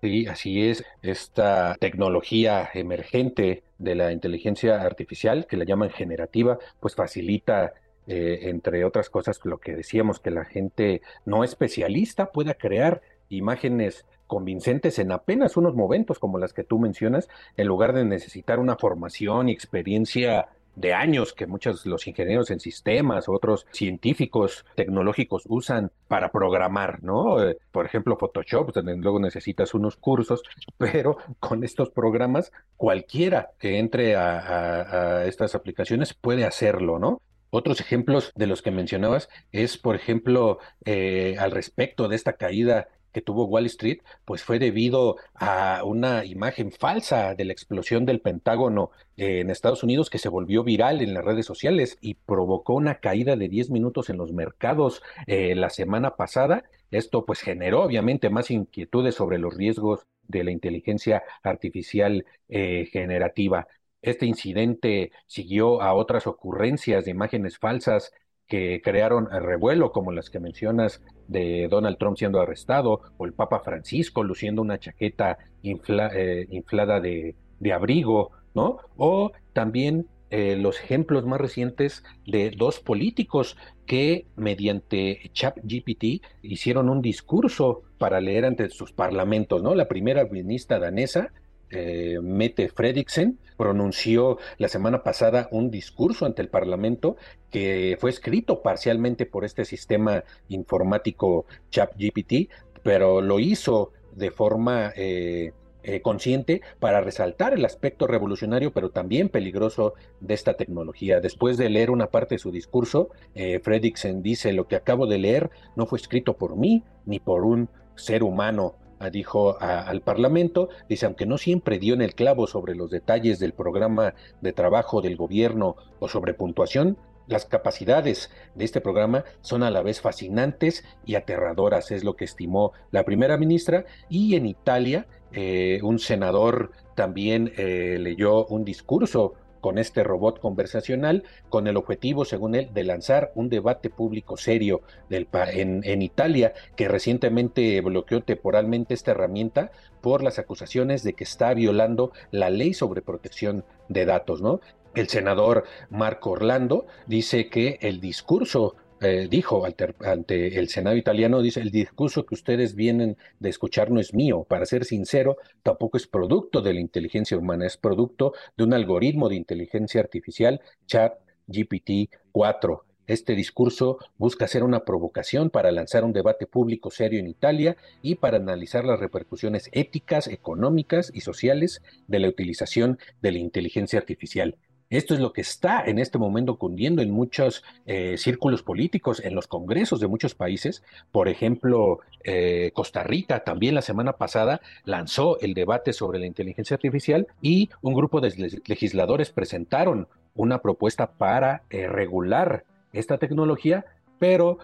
Sí, 0.00 0.26
así 0.26 0.62
es. 0.62 0.84
Esta 1.02 1.76
tecnología 1.80 2.70
emergente 2.72 3.64
de 3.78 3.94
la 3.96 4.12
inteligencia 4.12 4.80
artificial, 4.82 5.46
que 5.48 5.56
la 5.56 5.64
llaman 5.64 5.90
generativa, 5.90 6.58
pues 6.80 6.94
facilita 6.94 7.72
eh, 8.08 8.48
entre 8.48 8.86
otras 8.86 9.10
cosas, 9.10 9.38
lo 9.44 9.58
que 9.58 9.76
decíamos, 9.76 10.18
que 10.18 10.30
la 10.30 10.46
gente 10.46 11.02
no 11.26 11.44
especialista 11.44 12.32
pueda 12.32 12.54
crear 12.54 13.02
imágenes 13.28 14.06
convincentes 14.26 14.98
en 14.98 15.12
apenas 15.12 15.58
unos 15.58 15.74
momentos 15.74 16.18
como 16.18 16.38
las 16.38 16.54
que 16.54 16.64
tú 16.64 16.78
mencionas, 16.78 17.28
en 17.58 17.66
lugar 17.66 17.92
de 17.92 18.06
necesitar 18.06 18.60
una 18.60 18.76
formación 18.76 19.50
y 19.50 19.52
experiencia 19.52 20.48
de 20.74 20.94
años 20.94 21.34
que 21.34 21.46
muchos 21.46 21.84
los 21.84 22.06
ingenieros 22.06 22.50
en 22.50 22.60
sistemas, 22.60 23.28
otros 23.28 23.66
científicos 23.72 24.64
tecnológicos 24.74 25.42
usan 25.46 25.90
para 26.06 26.30
programar, 26.30 27.02
¿no? 27.02 27.42
Eh, 27.44 27.58
por 27.72 27.84
ejemplo, 27.84 28.16
Photoshop, 28.16 28.72
donde 28.72 28.96
luego 28.96 29.18
necesitas 29.18 29.74
unos 29.74 29.96
cursos, 29.96 30.42
pero 30.78 31.18
con 31.40 31.62
estos 31.62 31.90
programas 31.90 32.52
cualquiera 32.76 33.50
que 33.58 33.78
entre 33.78 34.16
a 34.16 35.24
estas 35.26 35.54
aplicaciones 35.54 36.14
puede 36.14 36.46
hacerlo, 36.46 36.98
¿no? 36.98 37.20
Otros 37.50 37.80
ejemplos 37.80 38.32
de 38.34 38.46
los 38.46 38.62
que 38.62 38.70
mencionabas 38.70 39.28
es, 39.52 39.78
por 39.78 39.96
ejemplo, 39.96 40.58
eh, 40.84 41.36
al 41.38 41.50
respecto 41.50 42.08
de 42.08 42.16
esta 42.16 42.34
caída 42.34 42.88
que 43.12 43.22
tuvo 43.22 43.46
Wall 43.46 43.66
Street, 43.66 44.00
pues 44.24 44.42
fue 44.42 44.58
debido 44.58 45.16
a 45.34 45.82
una 45.84 46.24
imagen 46.24 46.72
falsa 46.72 47.34
de 47.34 47.44
la 47.44 47.52
explosión 47.52 48.04
del 48.04 48.20
Pentágono 48.20 48.90
en 49.16 49.50
Estados 49.50 49.82
Unidos 49.82 50.10
que 50.10 50.18
se 50.18 50.28
volvió 50.28 50.62
viral 50.62 51.00
en 51.00 51.14
las 51.14 51.24
redes 51.24 51.46
sociales 51.46 51.96
y 52.00 52.14
provocó 52.14 52.74
una 52.74 52.96
caída 52.96 53.36
de 53.36 53.48
10 53.48 53.70
minutos 53.70 54.10
en 54.10 54.18
los 54.18 54.32
mercados 54.32 55.02
eh, 55.26 55.54
la 55.54 55.70
semana 55.70 56.16
pasada. 56.16 56.64
Esto 56.90 57.24
pues 57.24 57.40
generó 57.40 57.82
obviamente 57.82 58.30
más 58.30 58.50
inquietudes 58.50 59.14
sobre 59.14 59.38
los 59.38 59.56
riesgos 59.56 60.06
de 60.26 60.44
la 60.44 60.50
inteligencia 60.50 61.22
artificial 61.42 62.24
eh, 62.48 62.88
generativa. 62.92 63.66
Este 64.02 64.26
incidente 64.26 65.12
siguió 65.26 65.82
a 65.82 65.94
otras 65.94 66.26
ocurrencias 66.26 67.04
de 67.04 67.10
imágenes 67.10 67.58
falsas 67.58 68.12
que 68.48 68.80
crearon 68.82 69.28
revuelo, 69.30 69.92
como 69.92 70.10
las 70.10 70.30
que 70.30 70.40
mencionas 70.40 71.02
de 71.28 71.68
Donald 71.68 71.98
Trump 71.98 72.16
siendo 72.16 72.40
arrestado, 72.40 73.02
o 73.18 73.26
el 73.26 73.34
Papa 73.34 73.60
Francisco 73.60 74.24
luciendo 74.24 74.62
una 74.62 74.78
chaqueta 74.78 75.38
eh, 75.62 76.46
inflada 76.50 77.00
de, 77.00 77.36
abrigo, 77.72 78.30
¿no? 78.54 78.78
O 78.96 79.32
también 79.52 80.06
eh, 80.30 80.56
los 80.56 80.80
ejemplos 80.80 81.26
más 81.26 81.40
recientes 81.40 82.04
de 82.26 82.50
dos 82.50 82.80
políticos 82.80 83.56
que 83.86 84.26
mediante 84.36 85.30
ChatGPT 85.32 86.22
hicieron 86.42 86.88
un 86.88 87.02
discurso 87.02 87.82
para 87.98 88.20
leer 88.20 88.46
ante 88.46 88.70
sus 88.70 88.92
parlamentos, 88.92 89.62
¿no? 89.62 89.74
La 89.74 89.88
primera 89.88 90.24
ministra 90.24 90.78
danesa, 90.78 91.32
eh, 91.70 92.18
Mette 92.22 92.68
Fredriksen, 92.68 93.38
pronunció 93.56 94.38
la 94.58 94.68
semana 94.68 95.02
pasada 95.02 95.48
un 95.50 95.70
discurso 95.70 96.26
ante 96.26 96.42
el 96.42 96.48
Parlamento 96.48 97.16
que 97.50 97.96
fue 98.00 98.10
escrito 98.10 98.62
parcialmente 98.62 99.26
por 99.26 99.44
este 99.44 99.64
sistema 99.64 100.24
informático 100.48 101.46
ChatGPT, 101.70 102.50
pero 102.82 103.20
lo 103.20 103.40
hizo 103.40 103.92
de 104.14 104.30
forma 104.30 104.92
eh, 104.96 105.52
eh, 105.84 106.02
consciente 106.02 106.60
para 106.80 107.00
resaltar 107.00 107.54
el 107.54 107.64
aspecto 107.64 108.06
revolucionario, 108.06 108.72
pero 108.72 108.90
también 108.90 109.28
peligroso 109.28 109.94
de 110.20 110.34
esta 110.34 110.54
tecnología. 110.54 111.20
Después 111.20 111.56
de 111.56 111.70
leer 111.70 111.90
una 111.90 112.08
parte 112.08 112.34
de 112.34 112.40
su 112.40 112.50
discurso, 112.50 113.08
eh, 113.34 113.60
Fredrickson 113.60 114.22
dice, 114.22 114.52
lo 114.52 114.68
que 114.68 114.76
acabo 114.76 115.06
de 115.06 115.18
leer 115.18 115.50
no 115.76 115.86
fue 115.86 115.98
escrito 115.98 116.36
por 116.36 116.56
mí 116.56 116.82
ni 117.06 117.20
por 117.20 117.44
un 117.44 117.70
ser 117.94 118.22
humano, 118.22 118.74
dijo 119.12 119.60
al 119.60 120.00
Parlamento, 120.02 120.68
dice, 120.88 121.06
aunque 121.06 121.26
no 121.26 121.38
siempre 121.38 121.78
dio 121.78 121.94
en 121.94 122.02
el 122.02 122.14
clavo 122.14 122.46
sobre 122.46 122.74
los 122.74 122.90
detalles 122.90 123.38
del 123.38 123.52
programa 123.52 124.14
de 124.40 124.52
trabajo 124.52 125.00
del 125.00 125.16
gobierno 125.16 125.76
o 126.00 126.08
sobre 126.08 126.34
puntuación, 126.34 126.98
las 127.28 127.44
capacidades 127.44 128.30
de 128.54 128.64
este 128.64 128.80
programa 128.80 129.24
son 129.42 129.62
a 129.62 129.70
la 129.70 129.82
vez 129.82 130.00
fascinantes 130.00 130.84
y 131.04 131.14
aterradoras, 131.14 131.90
es 131.90 132.02
lo 132.02 132.16
que 132.16 132.24
estimó 132.24 132.72
la 132.90 133.04
primera 133.04 133.36
ministra. 133.36 133.84
Y 134.08 134.34
en 134.34 134.46
Italia, 134.46 135.06
eh, 135.32 135.80
un 135.82 135.98
senador 135.98 136.72
también 136.94 137.52
eh, 137.58 137.98
leyó 138.00 138.46
un 138.46 138.64
discurso 138.64 139.34
con 139.60 139.78
este 139.78 140.02
robot 140.02 140.40
conversacional, 140.40 141.24
con 141.48 141.66
el 141.66 141.76
objetivo, 141.76 142.24
según 142.24 142.54
él, 142.54 142.70
de 142.72 142.84
lanzar 142.84 143.32
un 143.34 143.48
debate 143.48 143.90
público 143.90 144.36
serio 144.36 144.82
del, 145.08 145.28
en, 145.52 145.82
en 145.84 146.02
Italia, 146.02 146.52
que 146.76 146.88
recientemente 146.88 147.80
bloqueó 147.80 148.22
temporalmente 148.22 148.94
esta 148.94 149.12
herramienta 149.12 149.70
por 150.00 150.22
las 150.22 150.38
acusaciones 150.38 151.02
de 151.02 151.14
que 151.14 151.24
está 151.24 151.52
violando 151.54 152.12
la 152.30 152.50
ley 152.50 152.74
sobre 152.74 153.02
protección 153.02 153.64
de 153.88 154.04
datos, 154.04 154.42
¿no? 154.42 154.60
El 154.94 155.08
senador 155.08 155.64
Marco 155.90 156.30
Orlando 156.30 156.86
dice 157.06 157.48
que 157.48 157.78
el 157.82 158.00
discurso 158.00 158.74
eh, 159.00 159.28
dijo 159.30 159.64
ante, 159.64 160.58
el 160.58 160.68
Senado 160.68 160.96
italiano, 160.96 161.40
dice, 161.40 161.60
el 161.60 161.70
discurso 161.70 162.26
que 162.26 162.34
ustedes 162.34 162.74
vienen 162.74 163.16
de 163.38 163.48
escuchar 163.48 163.90
no 163.90 164.00
es 164.00 164.14
mío, 164.14 164.44
para 164.44 164.66
ser 164.66 164.84
sincero, 164.84 165.36
tampoco 165.62 165.96
es 165.96 166.06
producto 166.06 166.60
de 166.60 166.74
la 166.74 166.80
inteligencia 166.80 167.36
humana, 167.36 167.66
es 167.66 167.76
producto 167.76 168.32
de 168.56 168.64
un 168.64 168.74
algoritmo 168.74 169.28
de 169.28 169.36
inteligencia 169.36 170.00
artificial, 170.00 170.60
chat 170.86 171.14
GPT 171.46 172.10
4. 172.32 172.84
Este 173.06 173.34
discurso 173.34 173.98
busca 174.18 174.46
ser 174.46 174.62
una 174.62 174.84
provocación 174.84 175.48
para 175.48 175.72
lanzar 175.72 176.04
un 176.04 176.12
debate 176.12 176.46
público 176.46 176.90
serio 176.90 177.18
en 177.18 177.26
Italia 177.26 177.76
y 178.02 178.16
para 178.16 178.36
analizar 178.36 178.84
las 178.84 179.00
repercusiones 179.00 179.70
éticas, 179.72 180.26
económicas 180.26 181.10
y 181.14 181.22
sociales 181.22 181.82
de 182.06 182.18
la 182.18 182.28
utilización 182.28 182.98
de 183.22 183.32
la 183.32 183.38
inteligencia 183.38 183.98
artificial. 183.98 184.56
Esto 184.90 185.12
es 185.12 185.20
lo 185.20 185.34
que 185.34 185.42
está 185.42 185.84
en 185.84 185.98
este 185.98 186.16
momento 186.16 186.56
cundiendo 186.56 187.02
en 187.02 187.10
muchos 187.10 187.62
eh, 187.84 188.16
círculos 188.16 188.62
políticos, 188.62 189.20
en 189.22 189.34
los 189.34 189.46
congresos 189.46 190.00
de 190.00 190.06
muchos 190.06 190.34
países. 190.34 190.82
Por 191.12 191.28
ejemplo, 191.28 192.00
eh, 192.24 192.70
Costa 192.72 193.02
Rica 193.02 193.44
también 193.44 193.74
la 193.74 193.82
semana 193.82 194.14
pasada 194.14 194.62
lanzó 194.84 195.38
el 195.40 195.52
debate 195.52 195.92
sobre 195.92 196.18
la 196.18 196.26
inteligencia 196.26 196.76
artificial 196.76 197.26
y 197.42 197.68
un 197.82 197.92
grupo 197.92 198.22
de 198.22 198.60
legisladores 198.66 199.30
presentaron 199.30 200.08
una 200.34 200.62
propuesta 200.62 201.10
para 201.10 201.64
eh, 201.68 201.86
regular 201.86 202.64
esta 202.94 203.18
tecnología, 203.18 203.84
pero 204.18 204.58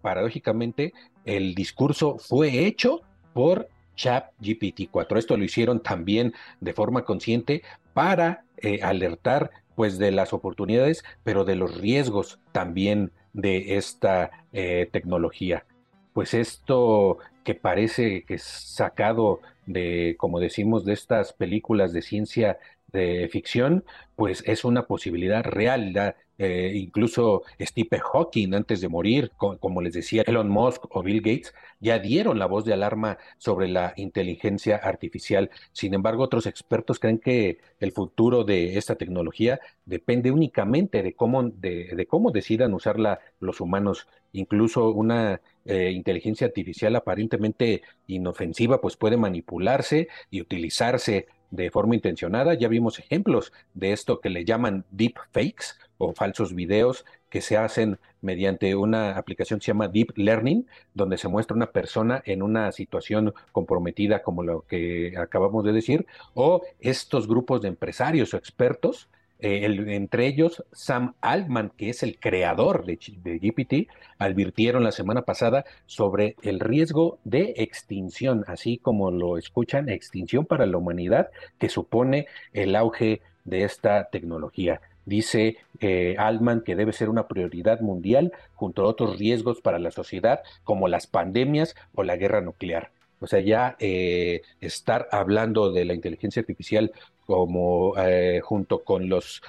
paradójicamente 0.00 0.94
el 1.24 1.54
discurso 1.54 2.16
fue 2.18 2.66
hecho 2.66 3.02
por 3.34 3.68
ChatGPT 3.96 4.88
4. 4.90 5.18
Esto 5.18 5.36
lo 5.36 5.44
hicieron 5.44 5.82
también 5.82 6.34
de 6.60 6.72
forma 6.72 7.04
consciente 7.04 7.62
para 7.92 8.44
eh, 8.58 8.80
alertar 8.82 9.50
pues 9.74 9.98
de 9.98 10.10
las 10.10 10.32
oportunidades, 10.32 11.04
pero 11.22 11.44
de 11.44 11.56
los 11.56 11.78
riesgos 11.78 12.38
también 12.52 13.12
de 13.32 13.76
esta 13.76 14.30
eh, 14.52 14.88
tecnología. 14.90 15.66
Pues 16.14 16.32
esto 16.32 17.18
que 17.44 17.54
parece 17.54 18.24
que 18.24 18.34
es 18.34 18.42
sacado 18.42 19.40
de, 19.66 20.16
como 20.18 20.40
decimos, 20.40 20.84
de 20.84 20.94
estas 20.94 21.32
películas 21.34 21.92
de 21.92 22.02
ciencia 22.02 22.58
de 22.92 23.28
ficción, 23.30 23.84
pues 24.16 24.42
es 24.46 24.64
una 24.64 24.86
posibilidad 24.86 25.44
real. 25.44 26.14
Eh, 26.38 26.72
incluso 26.74 27.42
Stephen 27.58 28.00
Hawking, 28.00 28.54
antes 28.54 28.80
de 28.80 28.88
morir, 28.88 29.32
como 29.36 29.80
les 29.80 29.94
decía 29.94 30.22
Elon 30.26 30.50
Musk 30.50 30.84
o 30.90 31.02
Bill 31.02 31.22
Gates, 31.22 31.54
ya 31.80 31.98
dieron 31.98 32.38
la 32.38 32.46
voz 32.46 32.64
de 32.64 32.74
alarma 32.74 33.16
sobre 33.38 33.68
la 33.68 33.94
inteligencia 33.96 34.76
artificial. 34.76 35.50
Sin 35.72 35.94
embargo, 35.94 36.22
otros 36.22 36.46
expertos 36.46 36.98
creen 36.98 37.18
que 37.18 37.58
el 37.80 37.92
futuro 37.92 38.44
de 38.44 38.76
esta 38.76 38.96
tecnología 38.96 39.60
depende 39.86 40.30
únicamente 40.30 41.02
de 41.02 41.14
cómo, 41.14 41.42
de, 41.44 42.06
cómo 42.08 42.30
decidan 42.30 42.74
usarla 42.74 43.20
los 43.40 43.60
humanos. 43.60 44.06
Incluso 44.32 44.90
una 44.90 45.40
eh, 45.64 45.90
inteligencia 45.92 46.46
artificial 46.46 46.94
aparentemente 46.96 47.82
inofensiva, 48.06 48.80
pues 48.82 48.96
puede 48.96 49.16
manipularse 49.16 50.08
y 50.30 50.42
utilizarse 50.42 51.28
de 51.50 51.70
forma 51.70 51.94
intencionada. 51.94 52.54
Ya 52.54 52.68
vimos 52.68 52.98
ejemplos 52.98 53.52
de 53.72 53.92
esto 53.92 54.20
que 54.20 54.28
le 54.28 54.44
llaman 54.44 54.84
deep 54.90 55.14
fakes 55.32 55.76
o 55.98 56.12
falsos 56.12 56.54
videos 56.54 57.04
que 57.28 57.40
se 57.40 57.56
hacen 57.56 57.98
mediante 58.20 58.74
una 58.74 59.16
aplicación 59.16 59.58
que 59.58 59.64
se 59.64 59.72
llama 59.72 59.88
Deep 59.88 60.12
Learning, 60.16 60.66
donde 60.94 61.18
se 61.18 61.28
muestra 61.28 61.56
una 61.56 61.70
persona 61.72 62.22
en 62.24 62.42
una 62.42 62.72
situación 62.72 63.34
comprometida 63.52 64.22
como 64.22 64.42
lo 64.42 64.62
que 64.62 65.14
acabamos 65.18 65.64
de 65.64 65.72
decir, 65.72 66.06
o 66.34 66.62
estos 66.80 67.28
grupos 67.28 67.62
de 67.62 67.68
empresarios 67.68 68.34
o 68.34 68.36
expertos 68.36 69.08
eh, 69.38 69.66
entre 69.88 70.26
ellos, 70.26 70.64
Sam 70.72 71.14
Altman, 71.20 71.70
que 71.76 71.90
es 71.90 72.02
el 72.02 72.18
creador 72.18 72.86
de, 72.86 72.98
de, 73.22 73.38
GPT, 73.38 73.88
advirtieron 74.18 74.82
la 74.82 74.92
semana 74.92 75.22
pasada 75.22 75.66
sobre 75.84 76.36
el 76.42 76.58
riesgo 76.58 77.18
de 77.24 77.54
extinción, 77.58 78.44
así 78.46 78.78
como 78.78 79.10
lo 79.10 79.36
escuchan, 79.36 79.90
extinción 79.90 80.46
para 80.46 80.64
la 80.64 80.78
humanidad 80.78 81.30
que 81.58 81.68
supone 81.68 82.26
el 82.54 82.74
auge 82.76 83.20
de 83.44 83.64
esta 83.64 84.08
tecnología. 84.08 84.80
Dice 85.06 85.56
eh, 85.80 86.16
Altman 86.18 86.60
que 86.60 86.76
debe 86.76 86.92
ser 86.92 87.08
una 87.08 87.28
prioridad 87.28 87.80
mundial 87.80 88.32
junto 88.54 88.82
a 88.82 88.88
otros 88.88 89.18
riesgos 89.18 89.62
para 89.62 89.78
la 89.78 89.90
sociedad 89.90 90.40
como 90.64 90.88
las 90.88 91.06
pandemias 91.06 91.74
o 91.94 92.02
la 92.02 92.16
guerra 92.16 92.42
nuclear. 92.42 92.90
O 93.20 93.26
sea, 93.26 93.40
ya 93.40 93.76
eh, 93.78 94.42
estar 94.60 95.08
hablando 95.10 95.72
de 95.72 95.84
la 95.84 95.94
inteligencia 95.94 96.40
artificial 96.40 96.92
como 97.24 97.94
eh, 97.98 98.40
junto 98.42 98.84
con, 98.84 99.08
los, 99.08 99.42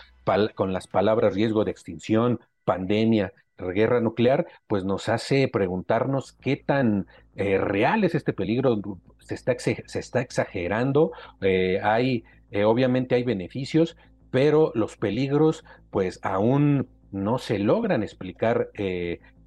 con 0.56 0.74
las 0.74 0.88
palabras 0.88 1.34
riesgo 1.34 1.66
de 1.66 1.72
extinción, 1.72 2.40
pandemia, 2.64 3.34
guerra 3.58 4.00
nuclear, 4.00 4.48
pues 4.68 4.84
nos 4.84 5.10
hace 5.10 5.48
preguntarnos 5.48 6.34
qué 6.34 6.56
tan 6.58 7.08
eh, 7.36 7.58
real 7.58 8.04
es 8.04 8.16
este 8.16 8.34
peligro. 8.34 8.80
Se 9.20 9.36
está, 9.36 9.58
se 9.60 10.00
está 10.00 10.22
exagerando, 10.22 11.12
hay, 11.82 12.24
obviamente 12.64 13.16
hay 13.16 13.24
beneficios, 13.24 13.98
pero 14.32 14.72
los 14.76 14.98
peligros 14.98 15.64
pues 15.90 16.20
aún 16.24 16.88
no 17.12 17.38
se 17.38 17.60
logran 17.60 18.04
explicar 18.04 18.70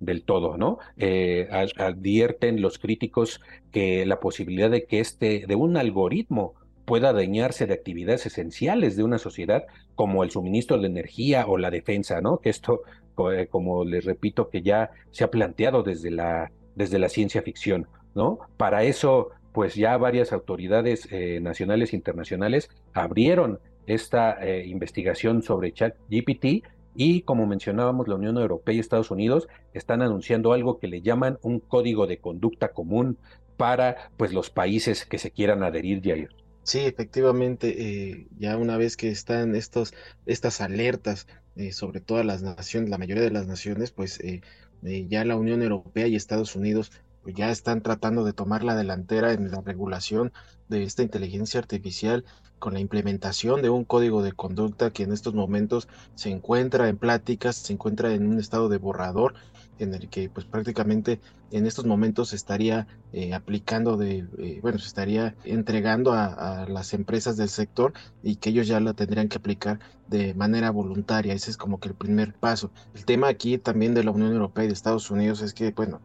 del 0.00 0.24
todo, 0.24 0.56
¿no? 0.56 0.78
Eh, 0.96 1.48
advierten 1.76 2.60
los 2.60 2.78
críticos 2.78 3.40
que 3.70 4.04
la 4.06 4.18
posibilidad 4.18 4.70
de 4.70 4.86
que 4.86 4.98
este, 4.98 5.44
de 5.46 5.54
un 5.54 5.76
algoritmo 5.76 6.54
pueda 6.86 7.12
dañarse 7.12 7.66
de 7.66 7.74
actividades 7.74 8.26
esenciales 8.26 8.96
de 8.96 9.04
una 9.04 9.18
sociedad 9.18 9.64
como 9.94 10.24
el 10.24 10.30
suministro 10.30 10.78
de 10.78 10.88
energía 10.88 11.46
o 11.46 11.58
la 11.58 11.70
defensa, 11.70 12.20
¿no? 12.20 12.38
Que 12.38 12.48
esto, 12.48 12.80
eh, 13.32 13.46
como 13.48 13.84
les 13.84 14.04
repito, 14.04 14.48
que 14.48 14.62
ya 14.62 14.90
se 15.10 15.22
ha 15.22 15.30
planteado 15.30 15.82
desde 15.82 16.10
la, 16.10 16.50
desde 16.74 16.98
la 16.98 17.08
ciencia 17.08 17.42
ficción, 17.42 17.86
¿no? 18.14 18.40
Para 18.56 18.82
eso, 18.82 19.28
pues 19.52 19.74
ya 19.74 19.96
varias 19.98 20.32
autoridades 20.32 21.06
eh, 21.12 21.38
nacionales 21.40 21.92
e 21.92 21.96
internacionales 21.96 22.70
abrieron 22.94 23.60
esta 23.94 24.38
investigación 24.64 25.42
sobre 25.42 25.72
ChatGPT 25.72 26.64
y 26.94 27.22
como 27.22 27.46
mencionábamos, 27.46 28.08
la 28.08 28.16
Unión 28.16 28.36
Europea 28.36 28.74
y 28.74 28.78
Estados 28.78 29.10
Unidos 29.10 29.48
están 29.72 30.02
anunciando 30.02 30.52
algo 30.52 30.78
que 30.78 30.88
le 30.88 31.02
llaman 31.02 31.38
un 31.42 31.60
código 31.60 32.06
de 32.06 32.18
conducta 32.18 32.72
común 32.72 33.18
para 33.56 34.10
pues 34.16 34.32
los 34.32 34.50
países 34.50 35.04
que 35.04 35.18
se 35.18 35.30
quieran 35.30 35.62
adherir, 35.62 36.02
Jair. 36.02 36.30
Sí, 36.62 36.80
efectivamente, 36.80 38.10
eh, 38.10 38.26
ya 38.38 38.56
una 38.56 38.76
vez 38.76 38.96
que 38.96 39.08
están 39.08 39.54
estos, 39.54 39.94
estas 40.26 40.60
alertas 40.60 41.26
eh, 41.56 41.72
sobre 41.72 42.00
todas 42.00 42.24
las 42.24 42.42
naciones, 42.42 42.90
la 42.90 42.98
mayoría 42.98 43.22
de 43.22 43.30
las 43.30 43.46
naciones, 43.46 43.92
pues 43.92 44.20
eh, 44.20 44.40
ya 45.08 45.24
la 45.24 45.36
Unión 45.36 45.62
Europea 45.62 46.06
y 46.06 46.16
Estados 46.16 46.56
Unidos 46.56 46.92
pues, 47.22 47.34
ya 47.34 47.50
están 47.50 47.82
tratando 47.82 48.24
de 48.24 48.32
tomar 48.32 48.62
la 48.62 48.76
delantera 48.76 49.32
en 49.32 49.50
la 49.50 49.60
regulación 49.60 50.32
de 50.68 50.82
esta 50.82 51.02
inteligencia 51.02 51.60
artificial 51.60 52.24
con 52.60 52.74
la 52.74 52.80
implementación 52.80 53.62
de 53.62 53.70
un 53.70 53.84
código 53.84 54.22
de 54.22 54.32
conducta 54.32 54.92
que 54.92 55.02
en 55.02 55.12
estos 55.12 55.34
momentos 55.34 55.88
se 56.14 56.30
encuentra 56.30 56.88
en 56.88 56.96
pláticas, 56.96 57.56
se 57.56 57.72
encuentra 57.72 58.12
en 58.14 58.28
un 58.28 58.38
estado 58.38 58.68
de 58.68 58.78
borrador 58.78 59.34
en 59.80 59.94
el 59.94 60.08
que 60.08 60.28
pues 60.28 60.46
prácticamente 60.46 61.20
en 61.50 61.66
estos 61.66 61.86
momentos 61.86 62.28
se 62.28 62.36
estaría 62.36 62.86
eh, 63.12 63.34
aplicando 63.34 63.96
de, 63.96 64.26
eh, 64.38 64.60
bueno, 64.62 64.78
se 64.78 64.86
estaría 64.86 65.34
entregando 65.44 66.12
a, 66.12 66.66
las 66.68 66.92
empresas 66.94 67.36
del 67.36 67.48
sector 67.48 67.94
y 68.22 68.36
que 68.36 68.50
ellos 68.50 68.68
ya 68.68 68.78
la 68.78 68.92
tendrían 68.92 69.28
que 69.28 69.38
aplicar 69.38 69.80
de 70.06 70.34
manera 70.34 70.70
voluntaria. 70.70 71.34
Ese 71.34 71.50
es 71.50 71.56
como 71.56 71.80
que 71.80 71.88
el 71.88 71.94
primer 71.94 72.34
paso. 72.34 72.70
El 72.94 73.04
tema 73.04 73.28
aquí 73.28 73.58
también 73.58 73.94
de 73.94 74.04
la 74.04 74.12
Unión 74.12 74.32
Europea 74.32 74.64
y 74.64 74.68
de 74.68 74.74
Estados 74.74 75.10
Unidos 75.10 75.40
es 75.40 75.54
que, 75.54 75.72
bueno, 75.72 76.00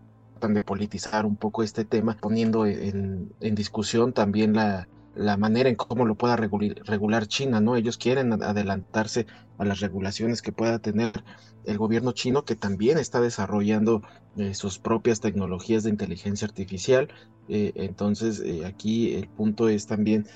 de 0.54 0.63
politizar 0.63 1.26
un 1.26 1.36
poco 1.36 1.63
este 1.63 1.86
tema, 1.86 2.18
poniendo 2.20 2.65
en, 2.65 3.32
discusión 3.39 4.13
también 4.13 4.54
la, 4.54 4.88
la 5.15 5.38
manera 5.38 5.69
en 5.69 5.75
cómo 5.75 6.06
lo 6.06 6.15
pueda 6.15 6.36
regular, 6.36 7.28
China, 7.28 7.62
¿no? 7.62 7.75
Ellos 7.75 7.97
quieren 7.97 8.34
adelantarse 8.34 9.25
a 9.58 9.65
las 9.65 9.80
regulaciones 9.80 10.41
que 10.41 10.51
pueda 10.51 10.80
tener 10.80 11.23
el 11.63 11.78
gobierno 11.78 12.12
chino, 12.12 12.45
que 12.45 12.56
también 12.56 12.97
está 12.97 13.21
desarrollando 13.21 14.01
eh, 14.38 14.54
sus 14.54 14.78
propias 14.78 15.21
tecnologías 15.21 15.84
de 15.84 15.89
inteligencia 15.89 16.47
artificial. 16.47 17.08
Eh, 17.47 17.71
entonces, 17.75 18.39
eh, 18.41 18.65
aquí 18.65 19.15
el 19.15 19.28
punto 19.28 19.69
es 19.69 19.88
también 19.88 20.28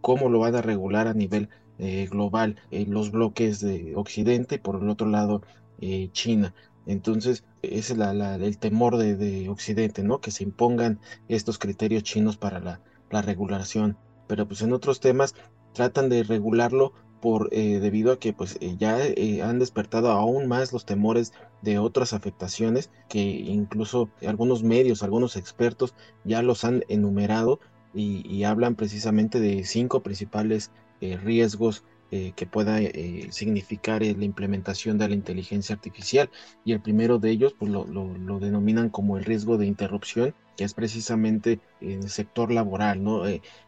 cómo 0.00 0.28
lo 0.28 0.40
van 0.40 0.54
a 0.54 0.62
regular 0.62 1.08
a 1.08 1.14
nivel 1.14 1.48
global 2.10 2.56
los 2.70 3.10
bloques 3.10 3.60
de 3.60 3.94
Occidente 3.96 4.56
y 4.56 4.58
por 4.58 4.80
el 4.80 4.88
otro 4.88 5.08
lado 5.08 5.42
China. 6.12 6.54
Entonces, 6.86 7.44
ese 7.62 7.94
es 7.94 7.98
el 7.98 8.58
temor 8.58 8.96
de, 8.98 9.48
Occidente, 9.48 10.02
¿no? 10.02 10.20
Que 10.20 10.30
se 10.30 10.44
impongan 10.44 11.00
estos 11.28 11.58
criterios 11.58 12.02
chinos 12.02 12.36
para 12.36 12.60
la, 12.60 12.80
regulación. 13.20 13.98
Pero 14.28 14.48
pues 14.48 14.62
en 14.62 14.72
otros 14.72 15.00
temas 15.00 15.34
tratan 15.74 16.08
de 16.08 16.22
regularlo 16.22 16.94
por 17.20 17.48
eh, 17.52 17.78
debido 17.78 18.12
a 18.12 18.18
que 18.18 18.32
pues 18.32 18.56
eh, 18.60 18.76
ya 18.78 18.98
eh, 19.04 19.42
han 19.42 19.58
despertado 19.58 20.10
aún 20.10 20.48
más 20.48 20.72
los 20.72 20.86
temores 20.86 21.32
de 21.60 21.78
otras 21.78 22.14
afectaciones 22.14 22.90
que 23.08 23.20
incluso 23.20 24.10
algunos 24.26 24.62
medios, 24.62 25.02
algunos 25.02 25.36
expertos 25.36 25.94
ya 26.24 26.42
los 26.42 26.64
han 26.64 26.82
enumerado 26.88 27.60
y, 27.94 28.26
y 28.26 28.44
hablan 28.44 28.74
precisamente 28.74 29.38
de 29.38 29.64
cinco 29.64 30.02
principales 30.02 30.72
riesgos 31.00 31.84
eh, 32.14 32.34
que 32.36 32.44
pueda 32.44 32.78
eh, 32.78 33.28
significar 33.30 34.02
eh, 34.02 34.14
la 34.14 34.26
implementación 34.26 34.98
de 34.98 35.08
la 35.08 35.14
inteligencia 35.14 35.74
artificial. 35.74 36.28
Y 36.62 36.72
el 36.72 36.82
primero 36.82 37.18
de 37.18 37.30
ellos 37.30 37.54
pues, 37.58 37.72
lo, 37.72 37.86
denominan 38.38 38.90
como 38.90 39.16
el 39.16 39.24
riesgo 39.24 39.56
de 39.56 39.64
interrupción, 39.64 40.34
que 40.56 40.64
es 40.64 40.74
precisamente 40.74 41.60
en 41.80 42.02
el 42.02 42.10
sector 42.10 42.52
laboral. 42.52 43.02
¿no? 43.02 43.22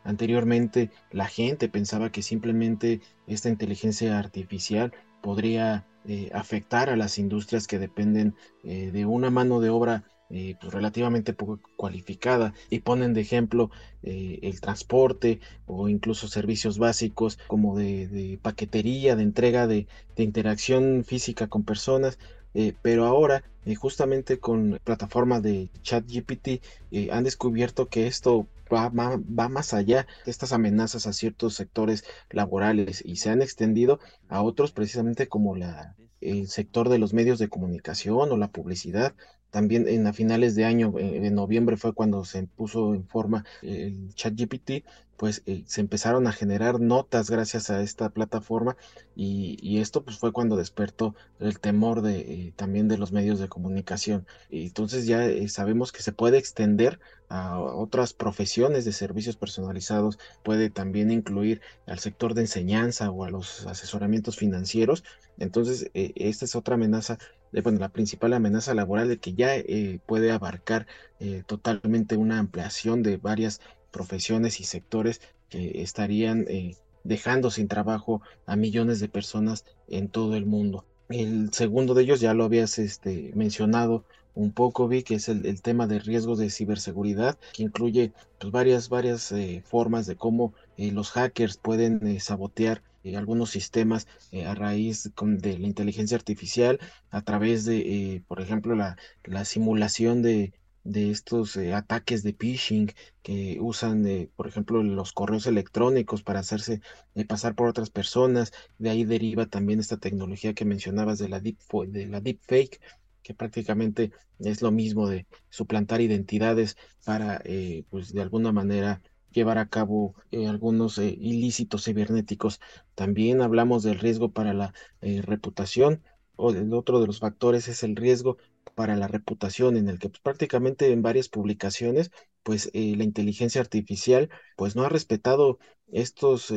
anteriormente 0.05 0.91
la 1.11 1.27
gente 1.27 1.69
pensaba 1.69 2.11
que 2.11 2.23
simplemente 2.23 3.01
esta 3.27 3.49
inteligencia 3.49 4.19
artificial 4.19 4.93
podría 5.23 5.87
afectar 6.33 6.91
a 6.91 6.97
las 6.97 7.19
industrias 7.19 7.67
que 7.67 7.79
dependen 7.79 8.35
de 8.63 9.07
una 9.07 9.31
mano 9.31 9.61
de 9.61 9.71
obra 9.71 10.05
eh, 10.31 10.57
pues, 10.59 10.73
relativamente 10.73 11.35
poco 11.35 11.61
cualificada 11.77 12.55
y 12.71 12.81
ponen 12.81 13.13
de 13.13 13.21
ejemplo 13.21 13.71
eh, 14.03 14.39
el 14.43 14.61
transporte 14.61 15.39
o 15.67 15.89
incluso 15.89 16.29
servicios 16.29 16.79
básicos 16.79 17.39
como 17.47 17.77
de, 17.77 18.39
paquetería, 18.43 19.17
de 19.17 19.23
entrega, 19.23 19.67
de, 19.67 19.87
interacción 20.17 21.05
física 21.05 21.47
con 21.49 21.63
personas. 21.63 22.19
Eh, 22.55 22.75
pero 22.83 23.05
ahora, 23.07 23.43
justamente 23.77 24.39
con 24.39 24.81
plataformas 24.85 25.43
de 25.43 25.71
ChatGPT, 25.83 26.63
han 27.11 27.25
descubierto 27.25 27.89
que 27.89 28.07
esto 28.07 28.47
va, 28.73 28.89
va, 28.89 29.49
más 29.49 29.75
allá 29.75 30.07
de 30.25 30.31
estas 30.31 30.53
amenazas 30.53 31.07
a 31.07 31.13
ciertos 31.13 31.55
sectores 31.55 32.05
laborales 32.31 33.03
y 33.05 33.17
se 33.17 33.31
han 33.31 33.43
extendido 33.43 34.01
a 34.29 34.43
otros 34.43 34.73
precisamente 34.73 35.29
como 35.29 35.57
la, 35.57 35.97
el 36.21 36.49
sector 36.49 36.89
de 36.89 36.99
los 36.99 37.13
medios 37.13 37.39
de 37.39 37.49
comunicación 37.49 38.33
o 38.33 38.37
la 38.37 38.49
publicidad. 38.49 39.15
También 39.51 39.87
en 39.87 40.07
a 40.07 40.13
finales 40.13 40.57
de 40.57 40.65
año, 40.65 40.99
eh, 40.99 41.27
en 41.27 41.35
noviembre 41.35 41.77
fue 41.77 41.93
cuando 41.93 42.25
se 42.25 42.45
puso 42.45 42.95
en 42.95 43.07
forma 43.07 43.45
el 43.63 44.13
ChatGPT, 44.15 44.85
pues 45.17 45.43
eh, 45.47 45.65
se 45.67 45.81
empezaron 45.81 46.27
a 46.27 46.33
generar 46.33 46.81
notas 46.81 47.31
gracias 47.31 47.71
a 47.71 47.83
esta 47.83 48.11
plataforma 48.11 48.77
y, 49.17 49.79
esto 49.79 50.05
pues 50.05 50.19
fue 50.19 50.33
cuando 50.33 50.57
despertó 50.57 51.15
el 51.41 51.59
temor 51.59 52.01
de 52.03 52.21
eh, 52.21 52.53
también 52.57 52.89
de 52.89 52.99
los 52.99 53.13
medios 53.13 53.39
de 53.39 53.49
comunicación. 53.49 54.27
Y 54.51 54.67
entonces 54.67 55.07
ya 55.07 55.29
sabemos 55.49 55.93
que 55.93 56.03
se 56.03 56.13
puede 56.13 56.39
extender 56.39 57.01
a 57.29 57.59
otras 57.61 58.13
profesiones 58.13 58.85
de 58.85 58.93
servicios 58.93 59.37
personalizados, 59.37 60.19
puede 60.43 60.71
también 60.71 61.11
incluir 61.11 61.61
al 61.87 61.99
sector 61.99 62.35
de 62.35 62.43
enseñanza 62.43 63.11
o 63.11 63.25
a 63.25 63.31
los 63.31 63.67
asesoramientos 63.67 64.37
financieros. 64.37 65.05
Entonces, 65.39 65.91
esta 65.95 66.45
es 66.45 66.55
otra 66.55 66.77
amenaza 66.77 67.19
bueno, 67.63 67.79
la 67.79 67.89
principal 67.89 68.33
amenaza 68.33 68.75
laboral 68.75 69.09
de 69.09 69.19
que 69.19 69.35
ya 69.35 69.57
eh, 69.57 70.01
puede 70.07 70.33
abarcar 70.33 70.87
eh, 71.21 71.43
totalmente 71.47 72.17
una 72.17 72.39
ampliación 72.39 73.03
de 73.03 73.17
varias 73.17 73.61
profesiones 73.95 74.61
y 74.61 74.65
sectores 74.65 75.21
que 75.49 75.83
estarían 75.83 76.45
eh, 76.49 76.77
dejando 77.05 77.51
sin 77.51 77.69
trabajo 77.69 78.21
a 78.45 78.57
millones 78.57 78.99
de 78.99 79.09
personas 79.09 79.65
en 79.89 80.09
todo 80.09 80.35
el 80.35 80.47
mundo. 80.47 80.85
El 81.09 81.53
segundo 81.53 81.95
de 81.95 82.03
ellos 82.03 82.21
ya 82.21 82.35
lo 82.35 82.45
habías 82.45 82.79
este, 82.79 83.31
mencionado 83.35 84.05
un 84.35 84.51
poco, 84.51 84.89
vi 84.89 85.05
que 85.05 85.15
es 85.15 85.29
el, 85.29 85.63
tema 85.63 85.87
de 85.87 86.01
riesgos 86.01 86.39
de 86.39 86.51
ciberseguridad, 86.51 87.39
que 87.53 87.63
incluye 87.63 88.13
pues, 88.41 88.51
varias, 88.51 88.89
varias 88.89 89.33
formas 89.65 90.07
de 90.07 90.17
cómo 90.17 90.55
los 90.77 91.13
hackers 91.13 91.57
pueden 91.57 92.19
sabotear 92.21 92.83
eh, 93.05 93.19
algunos 93.19 93.51
sistemas 93.51 94.09
eh, 94.33 94.47
a 94.47 94.55
raíz 94.55 95.11
de 95.15 95.59
la 95.59 95.67
inteligencia 95.67 96.17
artificial, 96.17 96.81
a 97.11 97.21
través 97.21 97.67
de, 97.67 98.15
eh, 98.17 98.23
por 98.27 98.41
ejemplo, 98.41 98.75
la, 98.75 99.45
simulación 99.45 100.23
de, 100.23 100.55
de 100.85 101.11
estos 101.11 101.57
ataques 101.57 102.23
de 102.23 102.35
phishing 102.35 102.93
que 103.23 103.59
usan, 103.61 104.29
por 104.37 104.47
ejemplo, 104.47 104.83
los 104.83 105.13
correos 105.13 105.47
electrónicos 105.47 106.23
para 106.23 106.41
hacerse 106.41 106.81
pasar 107.27 107.55
por 107.55 107.69
otras 107.69 107.91
personas. 107.91 108.53
De 108.79 108.91
ahí 108.91 109.05
deriva 109.05 109.47
también 109.47 109.81
esta 109.81 109.97
tecnología 109.97 110.55
que 110.55 110.65
mencionabas 110.65 111.19
de 111.19 111.29
la 111.29 111.41
deep, 111.41 111.59
de 111.89 112.07
la 112.07 112.21
deepfake, 112.21 112.81
que 113.23 113.35
prácticamente 113.35 114.13
es 114.39 114.63
lo 114.63 114.71
mismo 114.71 115.09
de 115.09 115.27
suplantar 115.49 116.01
identidades 116.01 116.77
para, 117.05 117.43
pues, 117.91 118.13
de 118.13 118.23
alguna 118.23 118.53
manera 118.53 119.01
llevar 119.35 119.59
a 119.59 119.69
cabo 119.69 120.15
eh, 120.31 120.47
algunos 120.47 120.97
eh, 120.99 121.09
ilícitos 121.09 121.85
cibernéticos. 121.85 122.61
También 122.95 123.43
hablamos 123.43 123.83
del 123.83 123.99
riesgo 123.99 124.31
para 124.31 124.55
la 124.55 124.73
eh, 125.03 125.21
reputación 125.23 126.03
o 126.37 126.53
el 126.53 126.73
otro 126.73 127.01
de 127.01 127.07
los 127.07 127.21
factores 127.21 127.69
es 127.69 127.83
el 127.83 127.97
riesgo 127.97 128.39
para 128.75 128.97
la 128.97 129.09
reputación 129.09 129.77
en 129.77 129.89
el 129.89 129.99
que 129.99 130.09
pues, 130.09 130.21
prácticamente 130.21 130.93
en 130.93 131.03
varias 131.03 131.29
publicaciones 131.29 132.11
pues 132.43 132.71
la 132.75 133.05
inteligencia 133.05 133.61
artificial 133.61 134.29
pues 134.57 134.77
no 134.77 134.85
ha 134.85 134.91
respetado 134.91 135.59
estos 135.91 136.53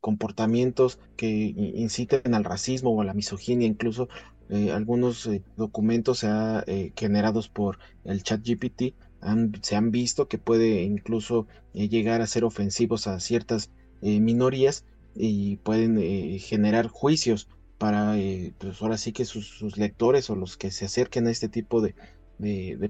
comportamientos 0.00 1.00
que 1.16 1.28
inciten 1.28 2.34
al 2.34 2.44
racismo 2.44 2.90
o 2.90 3.00
a 3.00 3.04
la 3.04 3.14
misoginia. 3.14 3.66
Incluso 3.66 4.08
algunos 4.72 5.28
documentos 5.56 6.24
generados 6.94 7.48
por 7.48 7.78
el 8.04 8.22
chat 8.22 8.42
GPT 8.44 8.94
se 9.62 9.76
han 9.76 9.90
visto 9.90 10.28
que 10.28 10.38
puede 10.38 10.82
incluso 10.82 11.46
eh, 11.74 11.88
llegar 11.88 12.20
a 12.20 12.26
ser 12.26 12.44
ofensivos 12.44 13.06
a 13.06 13.20
ciertas 13.20 13.70
eh, 14.02 14.20
minorías 14.20 14.84
y 15.14 15.56
pueden 15.58 15.98
eh, 15.98 16.38
generar 16.40 16.88
juicios 16.88 17.48
para, 17.82 18.14
pues 18.58 18.80
ahora 18.80 18.96
sí 18.96 19.10
que 19.10 19.24
sus, 19.24 19.76
lectores 19.76 20.30
o 20.30 20.36
los 20.36 20.56
que 20.56 20.70
se 20.70 20.84
acerquen 20.84 21.26
a 21.26 21.32
este 21.32 21.48
tipo 21.48 21.80
de, 21.80 21.96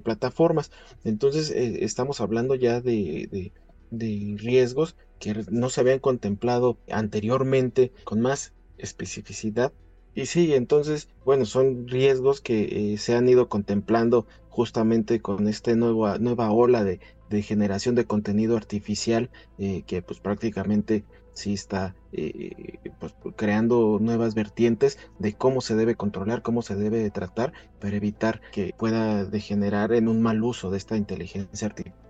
plataformas. 0.03 0.69
Entonces 1.03 1.49
estamos 1.49 2.21
hablando 2.21 2.53
ya 2.53 2.79
de, 2.79 3.51
de 3.89 4.35
riesgos 4.37 4.95
que 5.19 5.33
no 5.49 5.71
se 5.71 5.81
habían 5.81 5.97
contemplado 5.97 6.77
anteriormente 6.91 7.91
con 8.03 8.21
más 8.21 8.53
especificidad 8.77 9.73
y 10.13 10.27
sí, 10.27 10.53
entonces, 10.53 11.09
bueno, 11.25 11.45
son 11.45 11.87
riesgos 11.87 12.39
que 12.39 12.95
se 12.99 13.15
han 13.15 13.27
ido 13.27 13.49
contemplando 13.49 14.27
justamente 14.49 15.21
con 15.21 15.47
esta 15.47 15.73
nueva, 15.75 16.19
nueva 16.19 16.51
ola 16.51 16.83
de, 16.83 16.99
generación 17.41 17.95
de 17.95 18.05
contenido 18.05 18.55
artificial 18.55 19.31
eh, 19.57 19.81
que 19.87 20.03
pues 20.03 20.19
prácticamente 20.19 21.03
sí 21.33 21.53
está 21.53 21.95
eh, 22.11 22.79
pues, 22.99 23.13
creando 23.35 23.97
nuevas 23.99 24.35
vertientes 24.35 24.97
de 25.19 25.33
cómo 25.33 25.61
se 25.61 25.75
debe 25.75 25.95
controlar, 25.95 26.41
cómo 26.41 26.61
se 26.61 26.75
debe 26.75 27.09
tratar 27.09 27.53
para 27.79 27.95
evitar 27.95 28.41
que 28.51 28.73
pueda 28.77 29.25
degenerar 29.25 29.93
en 29.93 30.07
un 30.07 30.21
mal 30.21 30.43
uso 30.43 30.71
de 30.71 30.77
esta 30.77 30.97
inteligencia 30.97 31.67
artificial 31.67 32.03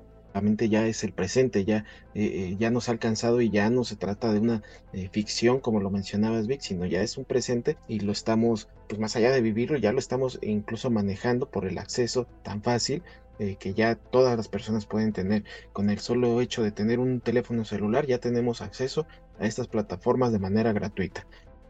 ya 0.70 0.88
es 0.88 1.04
el 1.04 1.14
presente, 1.14 1.64
ya, 1.64 1.86
eh, 2.16 2.56
ya 2.58 2.72
nos 2.72 2.90
ha 2.90 2.94
alcanzado 2.94 3.42
y 3.42 3.52
ya 3.52 3.70
no 3.70 3.84
se 3.84 3.96
trata 3.96 4.34
de 4.34 4.40
una 4.40 4.64
ficción 5.12 5.60
como 5.60 5.80
lo 5.80 5.92
mencionabas 5.92 6.48
Vic, 6.48 6.62
sino 6.62 6.86
ya 6.86 7.02
es 7.02 7.18
un 7.18 7.26
presente 7.26 7.78
y 7.88 8.00
lo 8.00 8.12
estamos 8.12 8.68
pues 8.90 9.00
más 9.00 9.16
allá 9.16 9.32
de 9.32 9.42
vivirlo, 9.42 9.78
ya 9.78 9.92
lo 9.92 10.00
estamos 10.00 10.40
incluso 10.42 10.90
manejando 10.90 11.50
por 11.50 11.66
el 11.66 11.78
acceso 11.78 12.28
tan 12.44 12.64
fácil 12.64 13.04
eh, 13.40 13.56
que 13.60 13.74
ya 13.74 13.96
todas 13.96 14.38
las 14.38 14.48
personas 14.48 14.86
pueden 14.86 15.14
tener. 15.14 15.44
Con 15.72 15.90
el 15.90 16.00
solo 16.00 16.40
hecho 16.42 16.64
de 16.64 16.72
tener 16.72 17.00
un 17.00 17.20
teléfono 17.20 17.66
celular, 17.66 18.06
ya 18.06 18.20
tenemos 18.20 18.62
acceso 18.62 19.06
a 19.40 19.46
estas 19.46 19.68
plataformas 19.68 20.32
de 20.32 20.40
manera 20.40 20.74
gratuita. 20.74 21.26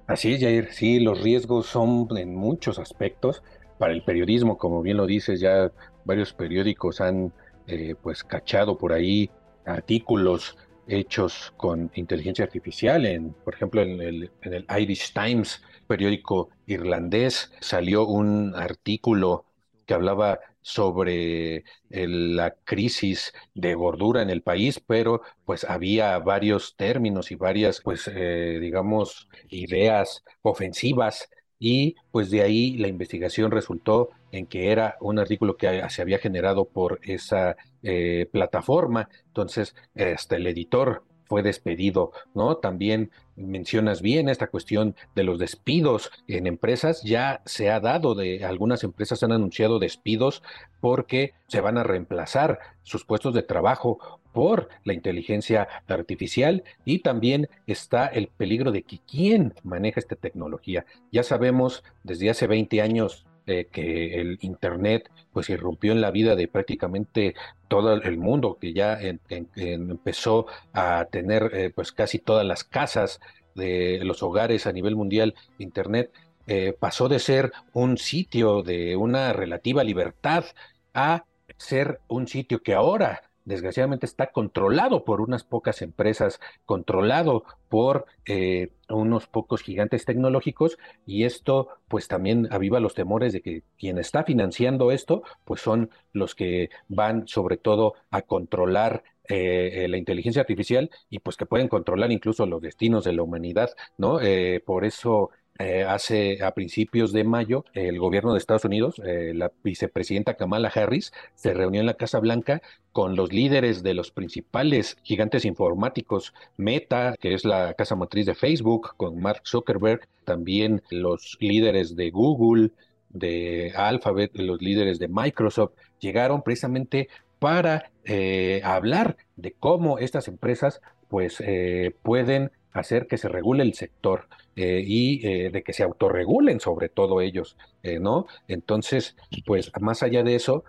Así 0.08 0.34
es, 0.34 0.41
Jair. 0.41 0.71
Sí, 0.71 0.99
los 0.99 1.21
riesgos 1.21 1.67
son 1.67 2.08
en 2.17 2.36
muchos 2.36 2.80
aspectos. 2.80 3.43
Para 3.78 3.93
el 3.93 4.04
periodismo, 4.04 4.58
como 4.58 4.82
bien 4.82 4.97
lo 4.97 5.06
dices, 5.06 5.39
ya 5.39 5.71
varios 6.06 6.34
periódicos 6.34 7.02
han 7.02 7.34
eh, 7.67 7.95
pues 8.02 8.23
cachado 8.23 8.78
por 8.78 8.93
ahí 8.93 9.30
artículos 9.65 10.58
hechos 10.88 11.54
con 11.58 11.89
inteligencia 11.95 12.45
artificial. 12.45 13.06
En, 13.06 13.34
por 13.34 13.56
ejemplo, 13.56 13.82
en 13.82 14.02
el, 14.02 14.32
en 14.41 14.54
el 14.54 14.65
Irish 14.80 15.13
Times 15.13 15.62
periódico 15.88 16.49
irlandés 16.65 17.52
salió 17.62 18.06
un 18.06 18.54
artículo 18.56 19.45
que 19.86 19.93
hablaba 19.93 20.39
sobre 20.63 21.63
la 21.91 22.56
crisis 22.63 23.34
de 23.54 23.76
gordura 23.76 24.23
en 24.23 24.32
el 24.32 24.41
país, 24.41 24.80
pero 24.80 25.21
pues 25.45 25.63
había 25.63 26.17
varios 26.19 26.76
términos 26.76 27.32
y 27.32 27.36
varias, 27.36 27.82
pues 27.82 28.10
eh, 28.12 28.58
digamos, 28.60 29.30
ideas 29.49 30.23
ofensivas 30.41 31.30
y 31.60 31.95
pues 32.12 32.32
de 32.32 32.41
ahí 32.41 32.78
la 32.78 32.88
investigación 32.88 33.52
resultó 33.52 34.10
en 34.32 34.47
que 34.47 34.71
era 34.71 34.97
un 34.99 35.19
artículo 35.19 35.56
que 35.56 35.84
se 35.89 36.02
había 36.02 36.17
generado 36.17 36.65
por 36.65 36.99
esa 37.04 37.56
eh, 37.84 38.28
plataforma. 38.32 39.08
Entonces, 39.28 39.76
hasta 39.95 40.36
el 40.36 40.47
editor 40.47 41.04
fue 41.25 41.43
despedido, 41.43 42.12
¿no? 42.33 42.57
También 42.57 43.12
mencionas 43.36 44.01
bien 44.01 44.29
esta 44.29 44.47
cuestión 44.47 44.95
de 45.15 45.23
los 45.23 45.39
despidos 45.39 46.12
en 46.27 46.47
empresas. 46.47 47.01
Ya 47.03 47.41
se 47.45 47.69
ha 47.69 47.79
dado 47.79 48.15
de 48.15 48.45
algunas 48.45 48.83
empresas 48.83 49.23
han 49.23 49.31
anunciado 49.31 49.79
despidos 49.79 50.43
porque 50.79 51.33
se 51.47 51.62
van 51.62 51.77
a 51.77 51.83
reemplazar 51.83 52.59
sus 52.83 53.05
puestos 53.05 53.33
de 53.33 53.43
trabajo 53.43 54.19
por 54.33 54.69
la 54.83 54.93
inteligencia 54.93 55.67
artificial 55.88 56.63
y 56.86 56.99
también 56.99 57.49
está 57.67 58.07
el 58.07 58.27
peligro 58.27 58.71
de 58.71 58.83
que 58.83 58.99
quién 59.09 59.53
maneja 59.63 59.99
esta 59.99 60.15
tecnología. 60.15 60.86
Ya 61.12 61.23
sabemos 61.23 61.83
desde 62.03 62.29
hace 62.29 62.47
20 62.47 62.81
años 62.81 63.25
eh, 63.47 63.67
que 63.71 64.19
el 64.21 64.38
Internet 64.41 65.10
pues 65.32 65.49
irrumpió 65.49 65.91
en 65.91 66.01
la 66.01 66.12
vida 66.12 66.36
de 66.36 66.47
prácticamente 66.47 67.36
todo 67.67 67.93
el 67.93 68.17
mundo, 68.17 68.58
que 68.60 68.73
ya 68.73 68.99
empezó 69.29 70.45
a 70.73 71.06
tener 71.12 71.51
eh, 71.53 71.71
pues 71.73 71.91
casi 71.91 72.19
todas 72.19 72.45
las 72.45 72.63
casas 72.63 73.19
de 73.56 73.99
los 74.03 74.23
hogares 74.23 74.67
a 74.67 74.71
nivel 74.71 74.95
mundial, 74.95 75.36
Internet 75.58 76.12
eh, 76.47 76.75
pasó 76.77 77.08
de 77.10 77.19
ser 77.19 77.51
un 77.73 77.97
sitio 77.97 78.63
de 78.63 78.95
una 78.95 79.34
relativa 79.34 79.84
libertad 79.84 80.45
a 80.93 81.25
ser 81.58 81.99
un 82.08 82.27
sitio 82.27 82.62
que 82.62 82.73
ahora 82.73 83.23
desgraciadamente 83.45 84.06
está 84.06 84.32
controlado 84.32 85.03
por 85.03 85.21
unas 85.21 85.43
pocas 85.43 85.82
empresas, 85.82 86.39
controlado 86.65 87.43
por 87.69 88.06
eh, 88.25 88.71
unos 88.89 89.27
pocos 89.27 89.62
gigantes 89.62 90.06
tecnológicos 90.06 90.77
y 91.06 91.23
esto 91.23 91.69
pues 91.88 92.08
también 92.08 92.47
aviva 92.51 92.79
los 92.79 92.93
temores 92.93 93.34
de 93.34 93.41
que 93.41 93.63
quien 93.77 93.97
está 93.97 94.23
financiando 94.23 94.91
esto 94.91 95.23
pues 95.45 95.62
son 95.62 95.89
los 96.12 96.36
que 96.36 96.69
van 96.88 97.27
sobre 97.27 97.58
todo 97.58 97.95
a 98.12 98.21
controlar 98.21 99.03
eh, 99.29 99.88
la 99.89 99.97
inteligencia 99.97 100.41
artificial 100.41 100.89
y 101.10 101.19
pues 101.19 101.38
que 101.38 101.45
pueden 101.45 101.69
controlar 101.69 102.12
incluso 102.12 102.45
los 102.45 102.62
destinos 102.62 103.06
de 103.06 103.13
la 103.13 103.23
humanidad, 103.23 103.69
¿no? 103.97 104.19
Eh, 104.19 104.62
por 104.65 104.84
eso 104.84 105.29
eh, 105.59 105.83
hace 105.83 106.43
a 106.43 106.51
principios 106.51 107.13
de 107.13 107.23
mayo, 107.23 107.65
el 107.73 107.99
gobierno 107.99 108.33
de 108.33 108.39
Estados 108.39 108.65
Unidos, 108.65 108.99
eh, 109.05 109.33
la 109.35 109.51
vicepresidenta 109.63 110.33
Kamala 110.33 110.71
Harris, 110.73 111.13
se 111.35 111.53
reunió 111.53 111.79
en 111.79 111.85
la 111.85 111.93
Casa 111.93 112.19
Blanca 112.19 112.61
con 112.91 113.15
los 113.15 113.31
líderes 113.31 113.83
de 113.83 113.93
los 113.93 114.11
principales 114.11 114.97
gigantes 115.03 115.45
informáticos, 115.45 116.33
Meta, 116.57 117.15
que 117.19 117.33
es 117.33 117.45
la 117.45 117.73
casa 117.75 117.95
matriz 117.95 118.25
de 118.25 118.35
Facebook, 118.35 118.95
con 118.97 119.19
Mark 119.19 119.41
Zuckerberg, 119.45 120.07
también 120.25 120.81
los 120.89 121.37
líderes 121.39 121.95
de 121.95 122.09
Google, 122.09 122.71
de 123.09 123.73
Alphabet, 123.75 124.31
los 124.33 124.61
líderes 124.61 124.99
de 124.99 125.07
Microsoft, 125.07 125.73
llegaron 125.99 126.41
precisamente 126.41 127.09
para 127.39 127.91
eh, 128.05 128.61
hablar 128.63 129.17
de 129.35 129.51
cómo 129.51 129.99
estas 129.99 130.27
empresas 130.27 130.81
pues 131.09 131.41
eh, 131.45 131.93
pueden 132.01 132.51
hacer 132.71 133.05
que 133.05 133.17
se 133.17 133.29
regule 133.29 133.63
el 133.63 133.73
sector 133.73 134.27
eh, 134.55 134.83
y 134.85 135.27
eh, 135.27 135.49
de 135.49 135.63
que 135.63 135.73
se 135.73 135.81
autorregulen 135.83 136.59
sobre 136.59 136.87
todo 136.87 137.21
ellos, 137.21 137.57
eh, 137.81 137.99
¿no? 137.99 138.27
Entonces, 138.47 139.15
pues 139.45 139.71
más 139.79 140.03
allá 140.03 140.23
de 140.23 140.35
eso, 140.35 140.63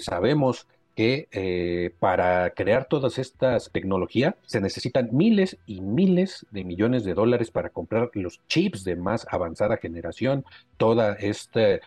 sabemos 0.00 0.66
que 0.94 1.92
para 1.98 2.50
crear 2.50 2.88
todas 2.88 3.18
estas 3.18 3.70
tecnologías 3.72 4.34
se 4.44 4.60
necesitan 4.60 5.08
miles 5.12 5.56
y 5.64 5.80
miles 5.80 6.44
de 6.50 6.64
millones 6.64 7.04
de 7.04 7.14
dólares 7.14 7.50
para 7.50 7.70
comprar 7.70 8.10
los 8.12 8.40
chips 8.48 8.84
de 8.84 8.96
más 8.96 9.26
avanzada 9.30 9.78
generación, 9.78 10.44
todo 10.76 11.16
este 11.16 11.80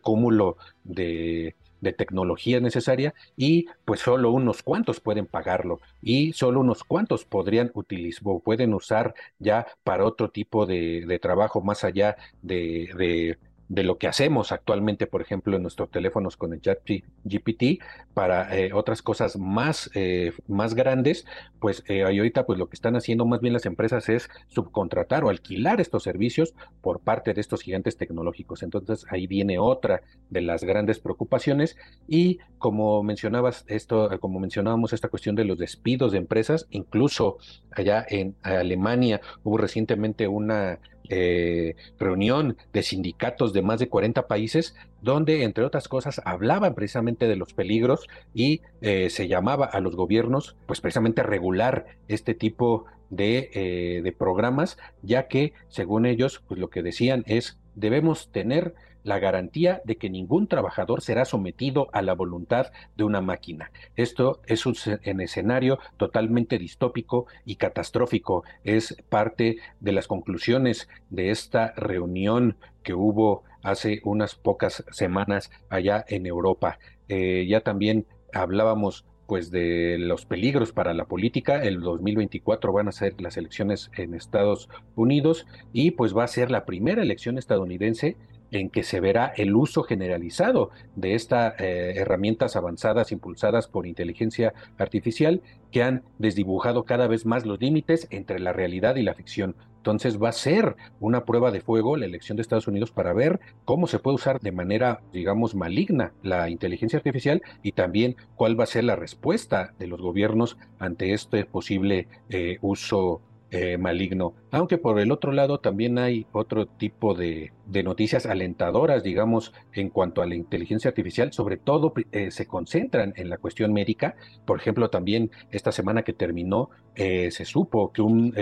cúmulo 0.00 0.56
de 0.84 1.56
de 1.80 1.92
tecnología 1.92 2.60
necesaria 2.60 3.14
y 3.36 3.66
pues 3.84 4.00
solo 4.00 4.30
unos 4.30 4.62
cuantos 4.62 5.00
pueden 5.00 5.26
pagarlo 5.26 5.80
y 6.02 6.32
solo 6.32 6.60
unos 6.60 6.84
cuantos 6.84 7.24
podrían 7.24 7.70
utilizar 7.74 8.22
o 8.24 8.40
pueden 8.40 8.74
usar 8.74 9.14
ya 9.38 9.66
para 9.84 10.04
otro 10.04 10.30
tipo 10.30 10.66
de, 10.66 11.18
trabajo 11.20 11.60
más 11.60 11.84
allá 11.84 12.16
de 12.42 13.38
de 13.70 13.84
lo 13.84 13.98
que 13.98 14.08
hacemos 14.08 14.50
actualmente, 14.50 15.06
por 15.06 15.22
ejemplo, 15.22 15.56
en 15.56 15.62
nuestros 15.62 15.90
teléfonos 15.92 16.36
con 16.36 16.52
el 16.52 16.60
chat 16.60 16.80
GPT, 17.24 17.80
para 18.14 18.58
eh, 18.58 18.72
otras 18.72 19.00
cosas 19.00 19.38
más, 19.38 19.88
eh, 19.94 20.32
más 20.48 20.74
grandes, 20.74 21.24
pues 21.60 21.84
eh, 21.86 22.02
ahorita 22.02 22.46
pues 22.46 22.58
lo 22.58 22.68
que 22.68 22.74
están 22.74 22.96
haciendo 22.96 23.24
más 23.26 23.40
bien 23.40 23.54
las 23.54 23.66
empresas 23.66 24.08
es 24.08 24.28
subcontratar 24.48 25.22
o 25.22 25.28
alquilar 25.28 25.80
estos 25.80 26.02
servicios 26.02 26.52
por 26.80 26.98
parte 26.98 27.32
de 27.32 27.40
estos 27.40 27.62
gigantes 27.62 27.96
tecnológicos. 27.96 28.64
Entonces 28.64 29.06
ahí 29.08 29.28
viene 29.28 29.60
otra 29.60 30.02
de 30.30 30.40
las 30.40 30.64
grandes 30.64 30.98
preocupaciones 30.98 31.76
y 32.08 32.40
como 32.58 33.04
mencionabas 33.04 33.64
esto, 33.68 34.10
como 34.18 34.40
mencionábamos 34.40 34.92
esta 34.92 35.08
cuestión 35.08 35.36
de 35.36 35.44
los 35.44 35.58
despidos 35.58 36.10
de 36.10 36.18
empresas, 36.18 36.66
incluso 36.70 37.38
allá 37.70 38.04
en 38.08 38.34
Alemania 38.42 39.20
hubo 39.44 39.58
recientemente 39.58 40.26
una 40.26 40.80
eh, 41.10 41.74
reunión 41.98 42.56
de 42.72 42.82
sindicatos 42.82 43.52
de 43.52 43.62
más 43.62 43.80
de 43.80 43.88
40 43.88 44.26
países, 44.28 44.74
donde, 45.02 45.42
entre 45.42 45.64
otras 45.64 45.88
cosas, 45.88 46.20
hablaban 46.24 46.74
precisamente 46.74 47.26
de 47.26 47.36
los 47.36 47.52
peligros 47.52 48.06
y 48.32 48.62
eh, 48.80 49.10
se 49.10 49.28
llamaba 49.28 49.66
a 49.66 49.80
los 49.80 49.96
gobiernos, 49.96 50.56
pues 50.66 50.80
precisamente 50.80 51.22
regular 51.22 51.86
este 52.08 52.34
tipo 52.34 52.84
de, 53.10 53.50
eh, 53.52 54.00
de 54.02 54.12
programas, 54.12 54.78
ya 55.02 55.26
que, 55.26 55.52
según 55.68 56.06
ellos, 56.06 56.42
pues 56.46 56.60
lo 56.60 56.70
que 56.70 56.82
decían 56.82 57.24
es, 57.26 57.58
debemos 57.74 58.30
tener 58.30 58.74
la 59.02 59.18
garantía 59.18 59.80
de 59.84 59.96
que 59.96 60.10
ningún 60.10 60.46
trabajador 60.46 61.02
será 61.02 61.24
sometido 61.24 61.88
a 61.92 62.02
la 62.02 62.14
voluntad 62.14 62.72
de 62.96 63.04
una 63.04 63.20
máquina. 63.20 63.70
Esto 63.96 64.40
es 64.46 64.66
un 64.66 64.74
escenario 65.20 65.78
totalmente 65.96 66.58
distópico 66.58 67.26
y 67.44 67.56
catastrófico. 67.56 68.44
Es 68.64 68.96
parte 69.08 69.58
de 69.80 69.92
las 69.92 70.06
conclusiones 70.06 70.88
de 71.08 71.30
esta 71.30 71.72
reunión 71.76 72.56
que 72.82 72.94
hubo 72.94 73.44
hace 73.62 74.00
unas 74.04 74.34
pocas 74.34 74.84
semanas 74.90 75.50
allá 75.68 76.04
en 76.08 76.26
Europa. 76.26 76.78
Eh, 77.08 77.46
ya 77.48 77.60
también 77.60 78.06
hablábamos 78.32 79.04
pues 79.30 79.52
de 79.52 79.96
los 79.96 80.26
peligros 80.26 80.72
para 80.72 80.92
la 80.92 81.04
política. 81.04 81.62
El 81.62 81.80
2024 81.82 82.72
van 82.72 82.88
a 82.88 82.92
ser 82.92 83.20
las 83.20 83.36
elecciones 83.36 83.88
en 83.96 84.14
Estados 84.14 84.68
Unidos 84.96 85.46
y 85.72 85.92
pues 85.92 86.16
va 86.16 86.24
a 86.24 86.28
ser 86.28 86.50
la 86.50 86.64
primera 86.64 87.00
elección 87.00 87.38
estadounidense 87.38 88.16
en 88.50 88.70
que 88.70 88.82
se 88.82 89.00
verá 89.00 89.32
el 89.36 89.54
uso 89.54 89.82
generalizado 89.82 90.70
de 90.96 91.14
estas 91.14 91.54
eh, 91.58 91.94
herramientas 91.96 92.56
avanzadas 92.56 93.12
impulsadas 93.12 93.68
por 93.68 93.86
inteligencia 93.86 94.54
artificial 94.78 95.42
que 95.70 95.82
han 95.82 96.02
desdibujado 96.18 96.84
cada 96.84 97.06
vez 97.06 97.26
más 97.26 97.46
los 97.46 97.60
límites 97.60 98.06
entre 98.10 98.40
la 98.40 98.52
realidad 98.52 98.96
y 98.96 99.02
la 99.02 99.14
ficción. 99.14 99.54
Entonces 99.80 100.22
va 100.22 100.28
a 100.28 100.32
ser 100.32 100.76
una 101.00 101.24
prueba 101.24 101.50
de 101.50 101.62
fuego 101.62 101.96
la 101.96 102.04
elección 102.04 102.36
de 102.36 102.42
Estados 102.42 102.68
Unidos 102.68 102.90
para 102.90 103.14
ver 103.14 103.40
cómo 103.64 103.86
se 103.86 103.98
puede 103.98 104.16
usar 104.16 104.38
de 104.38 104.52
manera, 104.52 105.00
digamos, 105.10 105.54
maligna 105.54 106.12
la 106.22 106.50
inteligencia 106.50 106.98
artificial 106.98 107.40
y 107.62 107.72
también 107.72 108.16
cuál 108.34 108.60
va 108.60 108.64
a 108.64 108.66
ser 108.66 108.84
la 108.84 108.96
respuesta 108.96 109.72
de 109.78 109.86
los 109.86 110.02
gobiernos 110.02 110.58
ante 110.78 111.14
este 111.14 111.46
posible 111.46 112.08
eh, 112.28 112.58
uso 112.60 113.22
eh, 113.52 113.78
maligno. 113.78 114.34
Aunque 114.52 114.78
por 114.78 115.00
el 115.00 115.10
otro 115.10 115.32
lado 115.32 115.58
también 115.58 115.98
hay 115.98 116.24
otro 116.30 116.66
tipo 116.66 117.14
de, 117.14 117.52
noticias 117.66 118.26
alentadoras, 118.26 119.02
digamos, 119.02 119.52
en 119.72 119.88
cuanto 119.88 120.22
a 120.22 120.26
la 120.26 120.36
inteligencia 120.36 120.88
artificial, 120.88 121.32
sobre 121.32 121.56
todo 121.56 121.92
eh, 122.12 122.30
se 122.30 122.46
concentran 122.46 123.12
en 123.16 123.28
la 123.28 123.38
cuestión 123.38 123.72
médica. 123.72 124.14
Por 124.44 124.60
ejemplo, 124.60 124.88
también 124.88 125.32
esta 125.50 125.72
semana 125.72 126.02
que 126.02 126.12
terminó, 126.12 126.70
eh, 126.94 127.32
se 127.32 127.44
supo 127.44 127.92
que 127.92 128.02
un, 128.02 128.34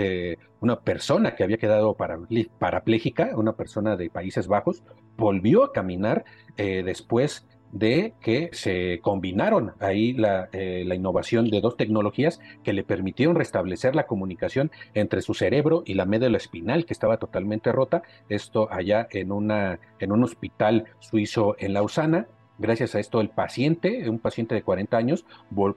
una 0.59 0.79
persona 0.81 1.35
que 1.35 1.43
había 1.43 1.57
quedado 1.57 1.95
parapléjica, 1.95 3.31
una 3.35 3.53
persona 3.53 3.95
de 3.95 4.11
Países 4.11 4.47
Bajos, 4.47 4.83
volvió 5.17 5.63
a 5.63 5.73
caminar 5.73 6.23
después 6.55 7.47
de 7.71 8.13
que 8.21 8.49
se 8.53 8.99
combinaron 9.01 9.73
ahí 9.79 10.15
eh, 10.51 10.83
la, 10.85 10.95
innovación 10.95 11.49
de 11.49 11.61
dos 11.61 11.77
tecnologías 11.77 12.39
que 12.63 12.73
le 12.73 12.83
permitieron 12.83 13.35
restablecer 13.35 13.95
la 13.95 14.07
comunicación 14.07 14.71
entre 14.93 15.21
su 15.21 15.33
cerebro 15.33 15.83
y 15.85 15.93
la 15.93 16.05
médula 16.05 16.37
espinal 16.37 16.85
que 16.85 16.93
estaba 16.93 17.17
totalmente 17.17 17.71
rota, 17.71 18.01
esto 18.27 18.71
allá 18.71 19.07
en, 19.11 19.31
una, 19.31 19.79
en 19.99 20.11
un 20.11 20.23
hospital 20.23 20.85
suizo 20.99 21.55
en 21.59 21.73
Lausana. 21.73 22.27
Gracias 22.57 22.95
a 22.95 22.99
esto 22.99 23.21
el 23.21 23.29
paciente, 23.29 24.09
un 24.09 24.19
paciente 24.19 24.53
de 24.53 24.63
40 24.63 24.97
años, 24.97 25.25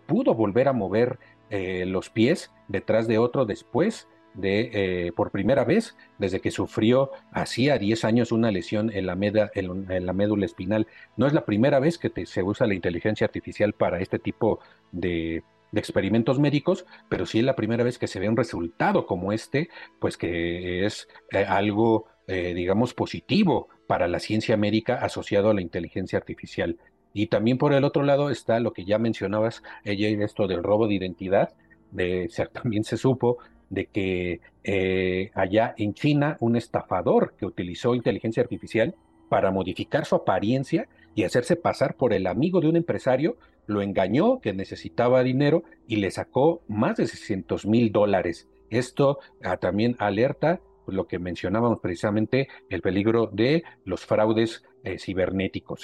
pudo 0.06 0.34
volver 0.34 0.66
a 0.66 0.72
mover 0.72 1.18
eh, 1.50 1.84
los 1.86 2.10
pies 2.10 2.50
detrás 2.66 3.06
de 3.06 3.18
otro 3.18 3.44
después 3.44 4.08
de 4.34 4.70
eh, 4.72 5.12
por 5.12 5.30
primera 5.30 5.64
vez 5.64 5.96
desde 6.18 6.40
que 6.40 6.50
sufrió 6.50 7.10
hacía 7.32 7.78
10 7.78 8.04
años 8.04 8.32
una 8.32 8.50
lesión 8.50 8.90
en 8.92 9.06
la, 9.06 9.18
en, 9.54 10.06
la 10.06 10.12
médula 10.12 10.46
espinal. 10.46 10.86
No 11.16 11.26
es 11.26 11.32
la 11.32 11.44
primera 11.44 11.80
vez 11.80 11.98
que 11.98 12.10
se 12.26 12.42
usa 12.42 12.66
la 12.66 12.74
inteligencia 12.74 13.26
artificial 13.26 13.72
para 13.72 14.00
este 14.00 14.18
tipo 14.18 14.60
de, 14.92 15.42
experimentos 15.74 16.38
médicos, 16.38 16.84
pero 17.08 17.24
sí 17.24 17.38
es 17.38 17.44
la 17.44 17.56
primera 17.56 17.82
vez 17.82 17.98
que 17.98 18.06
se 18.06 18.20
ve 18.20 18.28
un 18.28 18.36
resultado 18.36 19.06
como 19.06 19.32
este, 19.32 19.70
pues 20.00 20.18
que 20.18 20.84
es 20.84 21.08
eh, 21.30 21.46
algo, 21.48 22.08
eh, 22.26 22.52
digamos, 22.52 22.92
positivo 22.92 23.68
para 23.86 24.06
la 24.06 24.18
ciencia 24.18 24.58
médica 24.58 24.96
asociado 24.96 25.48
a 25.48 25.54
la 25.54 25.62
inteligencia 25.62 26.18
artificial. 26.18 26.78
Y 27.14 27.28
también 27.28 27.58
por 27.58 27.72
el 27.72 27.84
otro 27.84 28.02
lado 28.02 28.30
está 28.30 28.60
lo 28.60 28.72
que 28.72 28.84
ya 28.84 28.98
mencionabas, 28.98 29.62
ella 29.84 30.08
esto 30.24 30.46
del 30.46 30.62
robo 30.62 30.88
de 30.88 30.94
identidad, 30.94 31.54
de, 31.90 32.28
también 32.52 32.84
se 32.84 32.96
supo 32.96 33.38
de 33.72 33.86
que 33.86 34.40
eh, 34.64 35.30
allá 35.34 35.74
en 35.78 35.94
China 35.94 36.36
un 36.40 36.56
estafador 36.56 37.34
que 37.38 37.46
utilizó 37.46 37.94
inteligencia 37.94 38.42
artificial 38.42 38.94
para 39.30 39.50
modificar 39.50 40.04
su 40.04 40.14
apariencia 40.14 40.88
y 41.14 41.24
hacerse 41.24 41.56
pasar 41.56 41.96
por 41.96 42.12
el 42.12 42.26
amigo 42.26 42.60
de 42.60 42.68
un 42.68 42.76
empresario, 42.76 43.38
lo 43.66 43.80
engañó 43.80 44.40
que 44.40 44.52
necesitaba 44.52 45.22
dinero 45.22 45.64
y 45.88 45.96
le 45.96 46.10
sacó 46.10 46.62
más 46.68 46.98
de 46.98 47.06
600 47.06 47.64
mil 47.64 47.90
dólares. 47.92 48.46
Esto 48.68 49.20
ah, 49.42 49.56
también 49.56 49.96
alerta 49.98 50.60
pues, 50.84 50.94
lo 50.94 51.06
que 51.06 51.18
mencionábamos 51.18 51.80
precisamente, 51.80 52.48
el 52.68 52.82
peligro 52.82 53.26
de 53.26 53.64
los 53.86 54.04
fraudes 54.04 54.64
eh, 54.84 54.98
cibernéticos. 54.98 55.82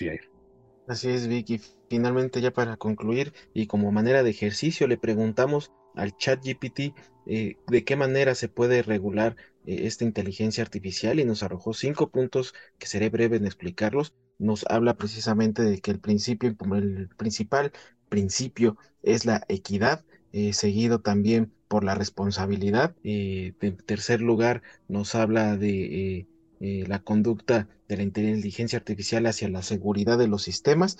Así 0.86 1.08
es, 1.08 1.26
Vicky. 1.26 1.60
Finalmente, 1.88 2.42
ya 2.42 2.50
para 2.50 2.76
concluir 2.76 3.32
y 3.54 3.66
como 3.66 3.92
manera 3.92 4.22
de 4.22 4.30
ejercicio, 4.30 4.86
le 4.86 4.98
preguntamos 4.98 5.72
al 5.98 6.16
chat 6.16 6.42
GPT 6.42 6.94
eh, 7.26 7.56
de 7.66 7.84
qué 7.84 7.96
manera 7.96 8.34
se 8.34 8.48
puede 8.48 8.82
regular 8.82 9.36
eh, 9.66 9.80
esta 9.86 10.04
inteligencia 10.04 10.62
artificial 10.62 11.20
y 11.20 11.24
nos 11.24 11.42
arrojó 11.42 11.74
cinco 11.74 12.10
puntos 12.10 12.54
que 12.78 12.86
seré 12.86 13.10
breve 13.10 13.36
en 13.36 13.46
explicarlos. 13.46 14.14
Nos 14.38 14.64
habla 14.68 14.96
precisamente 14.96 15.62
de 15.62 15.80
que 15.80 15.90
el 15.90 16.00
principio, 16.00 16.48
el 16.48 17.08
principal 17.16 17.72
principio 18.08 18.78
es 19.02 19.26
la 19.26 19.44
equidad, 19.48 20.04
eh, 20.32 20.52
seguido 20.54 21.00
también 21.00 21.52
por 21.68 21.84
la 21.84 21.94
responsabilidad. 21.94 22.94
en 23.02 23.76
tercer 23.84 24.22
lugar, 24.22 24.62
nos 24.88 25.14
habla 25.14 25.56
de 25.58 26.26
la 26.60 27.00
conducta 27.00 27.68
de 27.88 27.96
la 27.98 28.02
inteligencia 28.02 28.78
artificial 28.78 29.26
hacia 29.26 29.50
la 29.50 29.62
seguridad 29.62 30.16
de 30.16 30.28
los 30.28 30.42
sistemas 30.42 30.96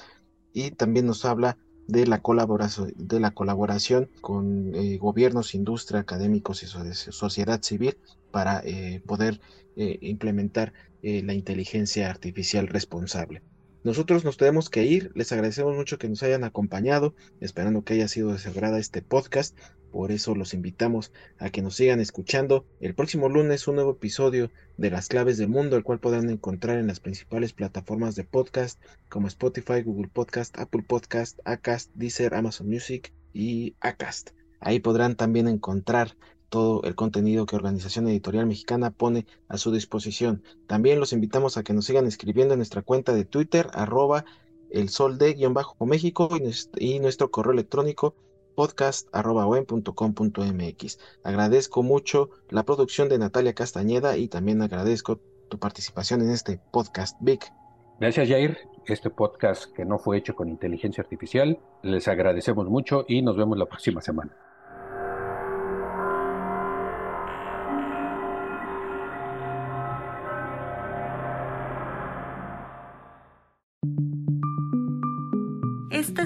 y 0.52 0.72
también 0.72 1.06
nos 1.06 1.24
habla 1.24 1.56
de 1.88 2.06
la 2.06 2.20
colaboración, 2.20 2.92
de 2.96 3.18
la 3.18 3.32
colaboración 3.32 4.10
con 4.20 4.74
eh, 4.74 4.98
gobiernos, 4.98 5.54
industria, 5.54 6.00
académicos 6.00 6.62
y 6.62 6.66
sociedad 6.66 7.62
civil 7.62 7.96
para 8.30 8.60
eh, 8.64 9.02
poder 9.04 9.40
eh, 9.76 9.98
implementar 10.02 10.72
la 11.00 11.32
inteligencia 11.32 12.10
artificial 12.10 12.66
responsable. 12.66 13.40
Nosotros 13.84 14.24
nos 14.24 14.36
tenemos 14.36 14.70
que 14.70 14.84
ir, 14.84 15.12
les 15.14 15.30
agradecemos 15.32 15.76
mucho 15.76 15.98
que 15.98 16.08
nos 16.08 16.22
hayan 16.22 16.44
acompañado, 16.44 17.14
esperando 17.40 17.84
que 17.84 17.94
haya 17.94 18.08
sido 18.08 18.32
de 18.32 18.80
este 18.80 19.02
podcast. 19.02 19.56
Por 19.92 20.12
eso 20.12 20.34
los 20.34 20.52
invitamos 20.52 21.12
a 21.38 21.50
que 21.50 21.62
nos 21.62 21.76
sigan 21.76 22.00
escuchando. 22.00 22.66
El 22.80 22.94
próximo 22.94 23.28
lunes 23.28 23.66
un 23.68 23.76
nuevo 23.76 23.92
episodio 23.92 24.50
de 24.76 24.90
Las 24.90 25.08
Claves 25.08 25.38
del 25.38 25.48
Mundo, 25.48 25.76
el 25.76 25.84
cual 25.84 26.00
podrán 26.00 26.28
encontrar 26.28 26.78
en 26.78 26.88
las 26.88 27.00
principales 27.00 27.52
plataformas 27.52 28.14
de 28.14 28.24
podcast 28.24 28.82
como 29.08 29.28
Spotify, 29.28 29.82
Google 29.82 30.10
Podcast, 30.12 30.58
Apple 30.58 30.84
Podcast, 30.86 31.38
Acast, 31.44 31.90
Deezer, 31.94 32.34
Amazon 32.34 32.68
Music 32.68 33.14
y 33.32 33.76
Acast. 33.80 34.30
Ahí 34.60 34.80
podrán 34.80 35.14
también 35.14 35.48
encontrar 35.48 36.16
todo 36.48 36.82
el 36.84 36.94
contenido 36.94 37.46
que 37.46 37.56
Organización 37.56 38.08
Editorial 38.08 38.46
Mexicana 38.46 38.90
pone 38.90 39.26
a 39.48 39.58
su 39.58 39.70
disposición. 39.70 40.42
También 40.66 41.00
los 41.00 41.12
invitamos 41.12 41.56
a 41.56 41.62
que 41.62 41.72
nos 41.72 41.86
sigan 41.86 42.06
escribiendo 42.06 42.54
en 42.54 42.58
nuestra 42.58 42.82
cuenta 42.82 43.14
de 43.14 43.24
Twitter, 43.24 43.68
arroba 43.72 44.24
el 44.70 44.88
sol 44.88 45.18
de 45.18 45.34
guion 45.34 45.54
bajo 45.54 45.86
México 45.86 46.28
y 46.78 46.98
nuestro 47.00 47.30
correo 47.30 47.52
electrónico 47.52 48.14
podcast.com.mx. 48.54 50.98
Agradezco 51.22 51.82
mucho 51.82 52.30
la 52.50 52.64
producción 52.64 53.08
de 53.08 53.18
Natalia 53.18 53.54
Castañeda 53.54 54.16
y 54.16 54.28
también 54.28 54.62
agradezco 54.62 55.20
tu 55.48 55.58
participación 55.58 56.22
en 56.22 56.30
este 56.30 56.60
podcast, 56.72 57.16
Vic. 57.20 57.52
Gracias, 58.00 58.28
Jair. 58.28 58.58
Este 58.86 59.10
podcast 59.10 59.72
que 59.72 59.84
no 59.84 59.98
fue 59.98 60.16
hecho 60.16 60.34
con 60.34 60.48
inteligencia 60.48 61.02
artificial, 61.02 61.58
les 61.82 62.08
agradecemos 62.08 62.66
mucho 62.68 63.04
y 63.06 63.22
nos 63.22 63.36
vemos 63.36 63.58
la 63.58 63.66
próxima 63.66 64.00
semana. 64.00 64.34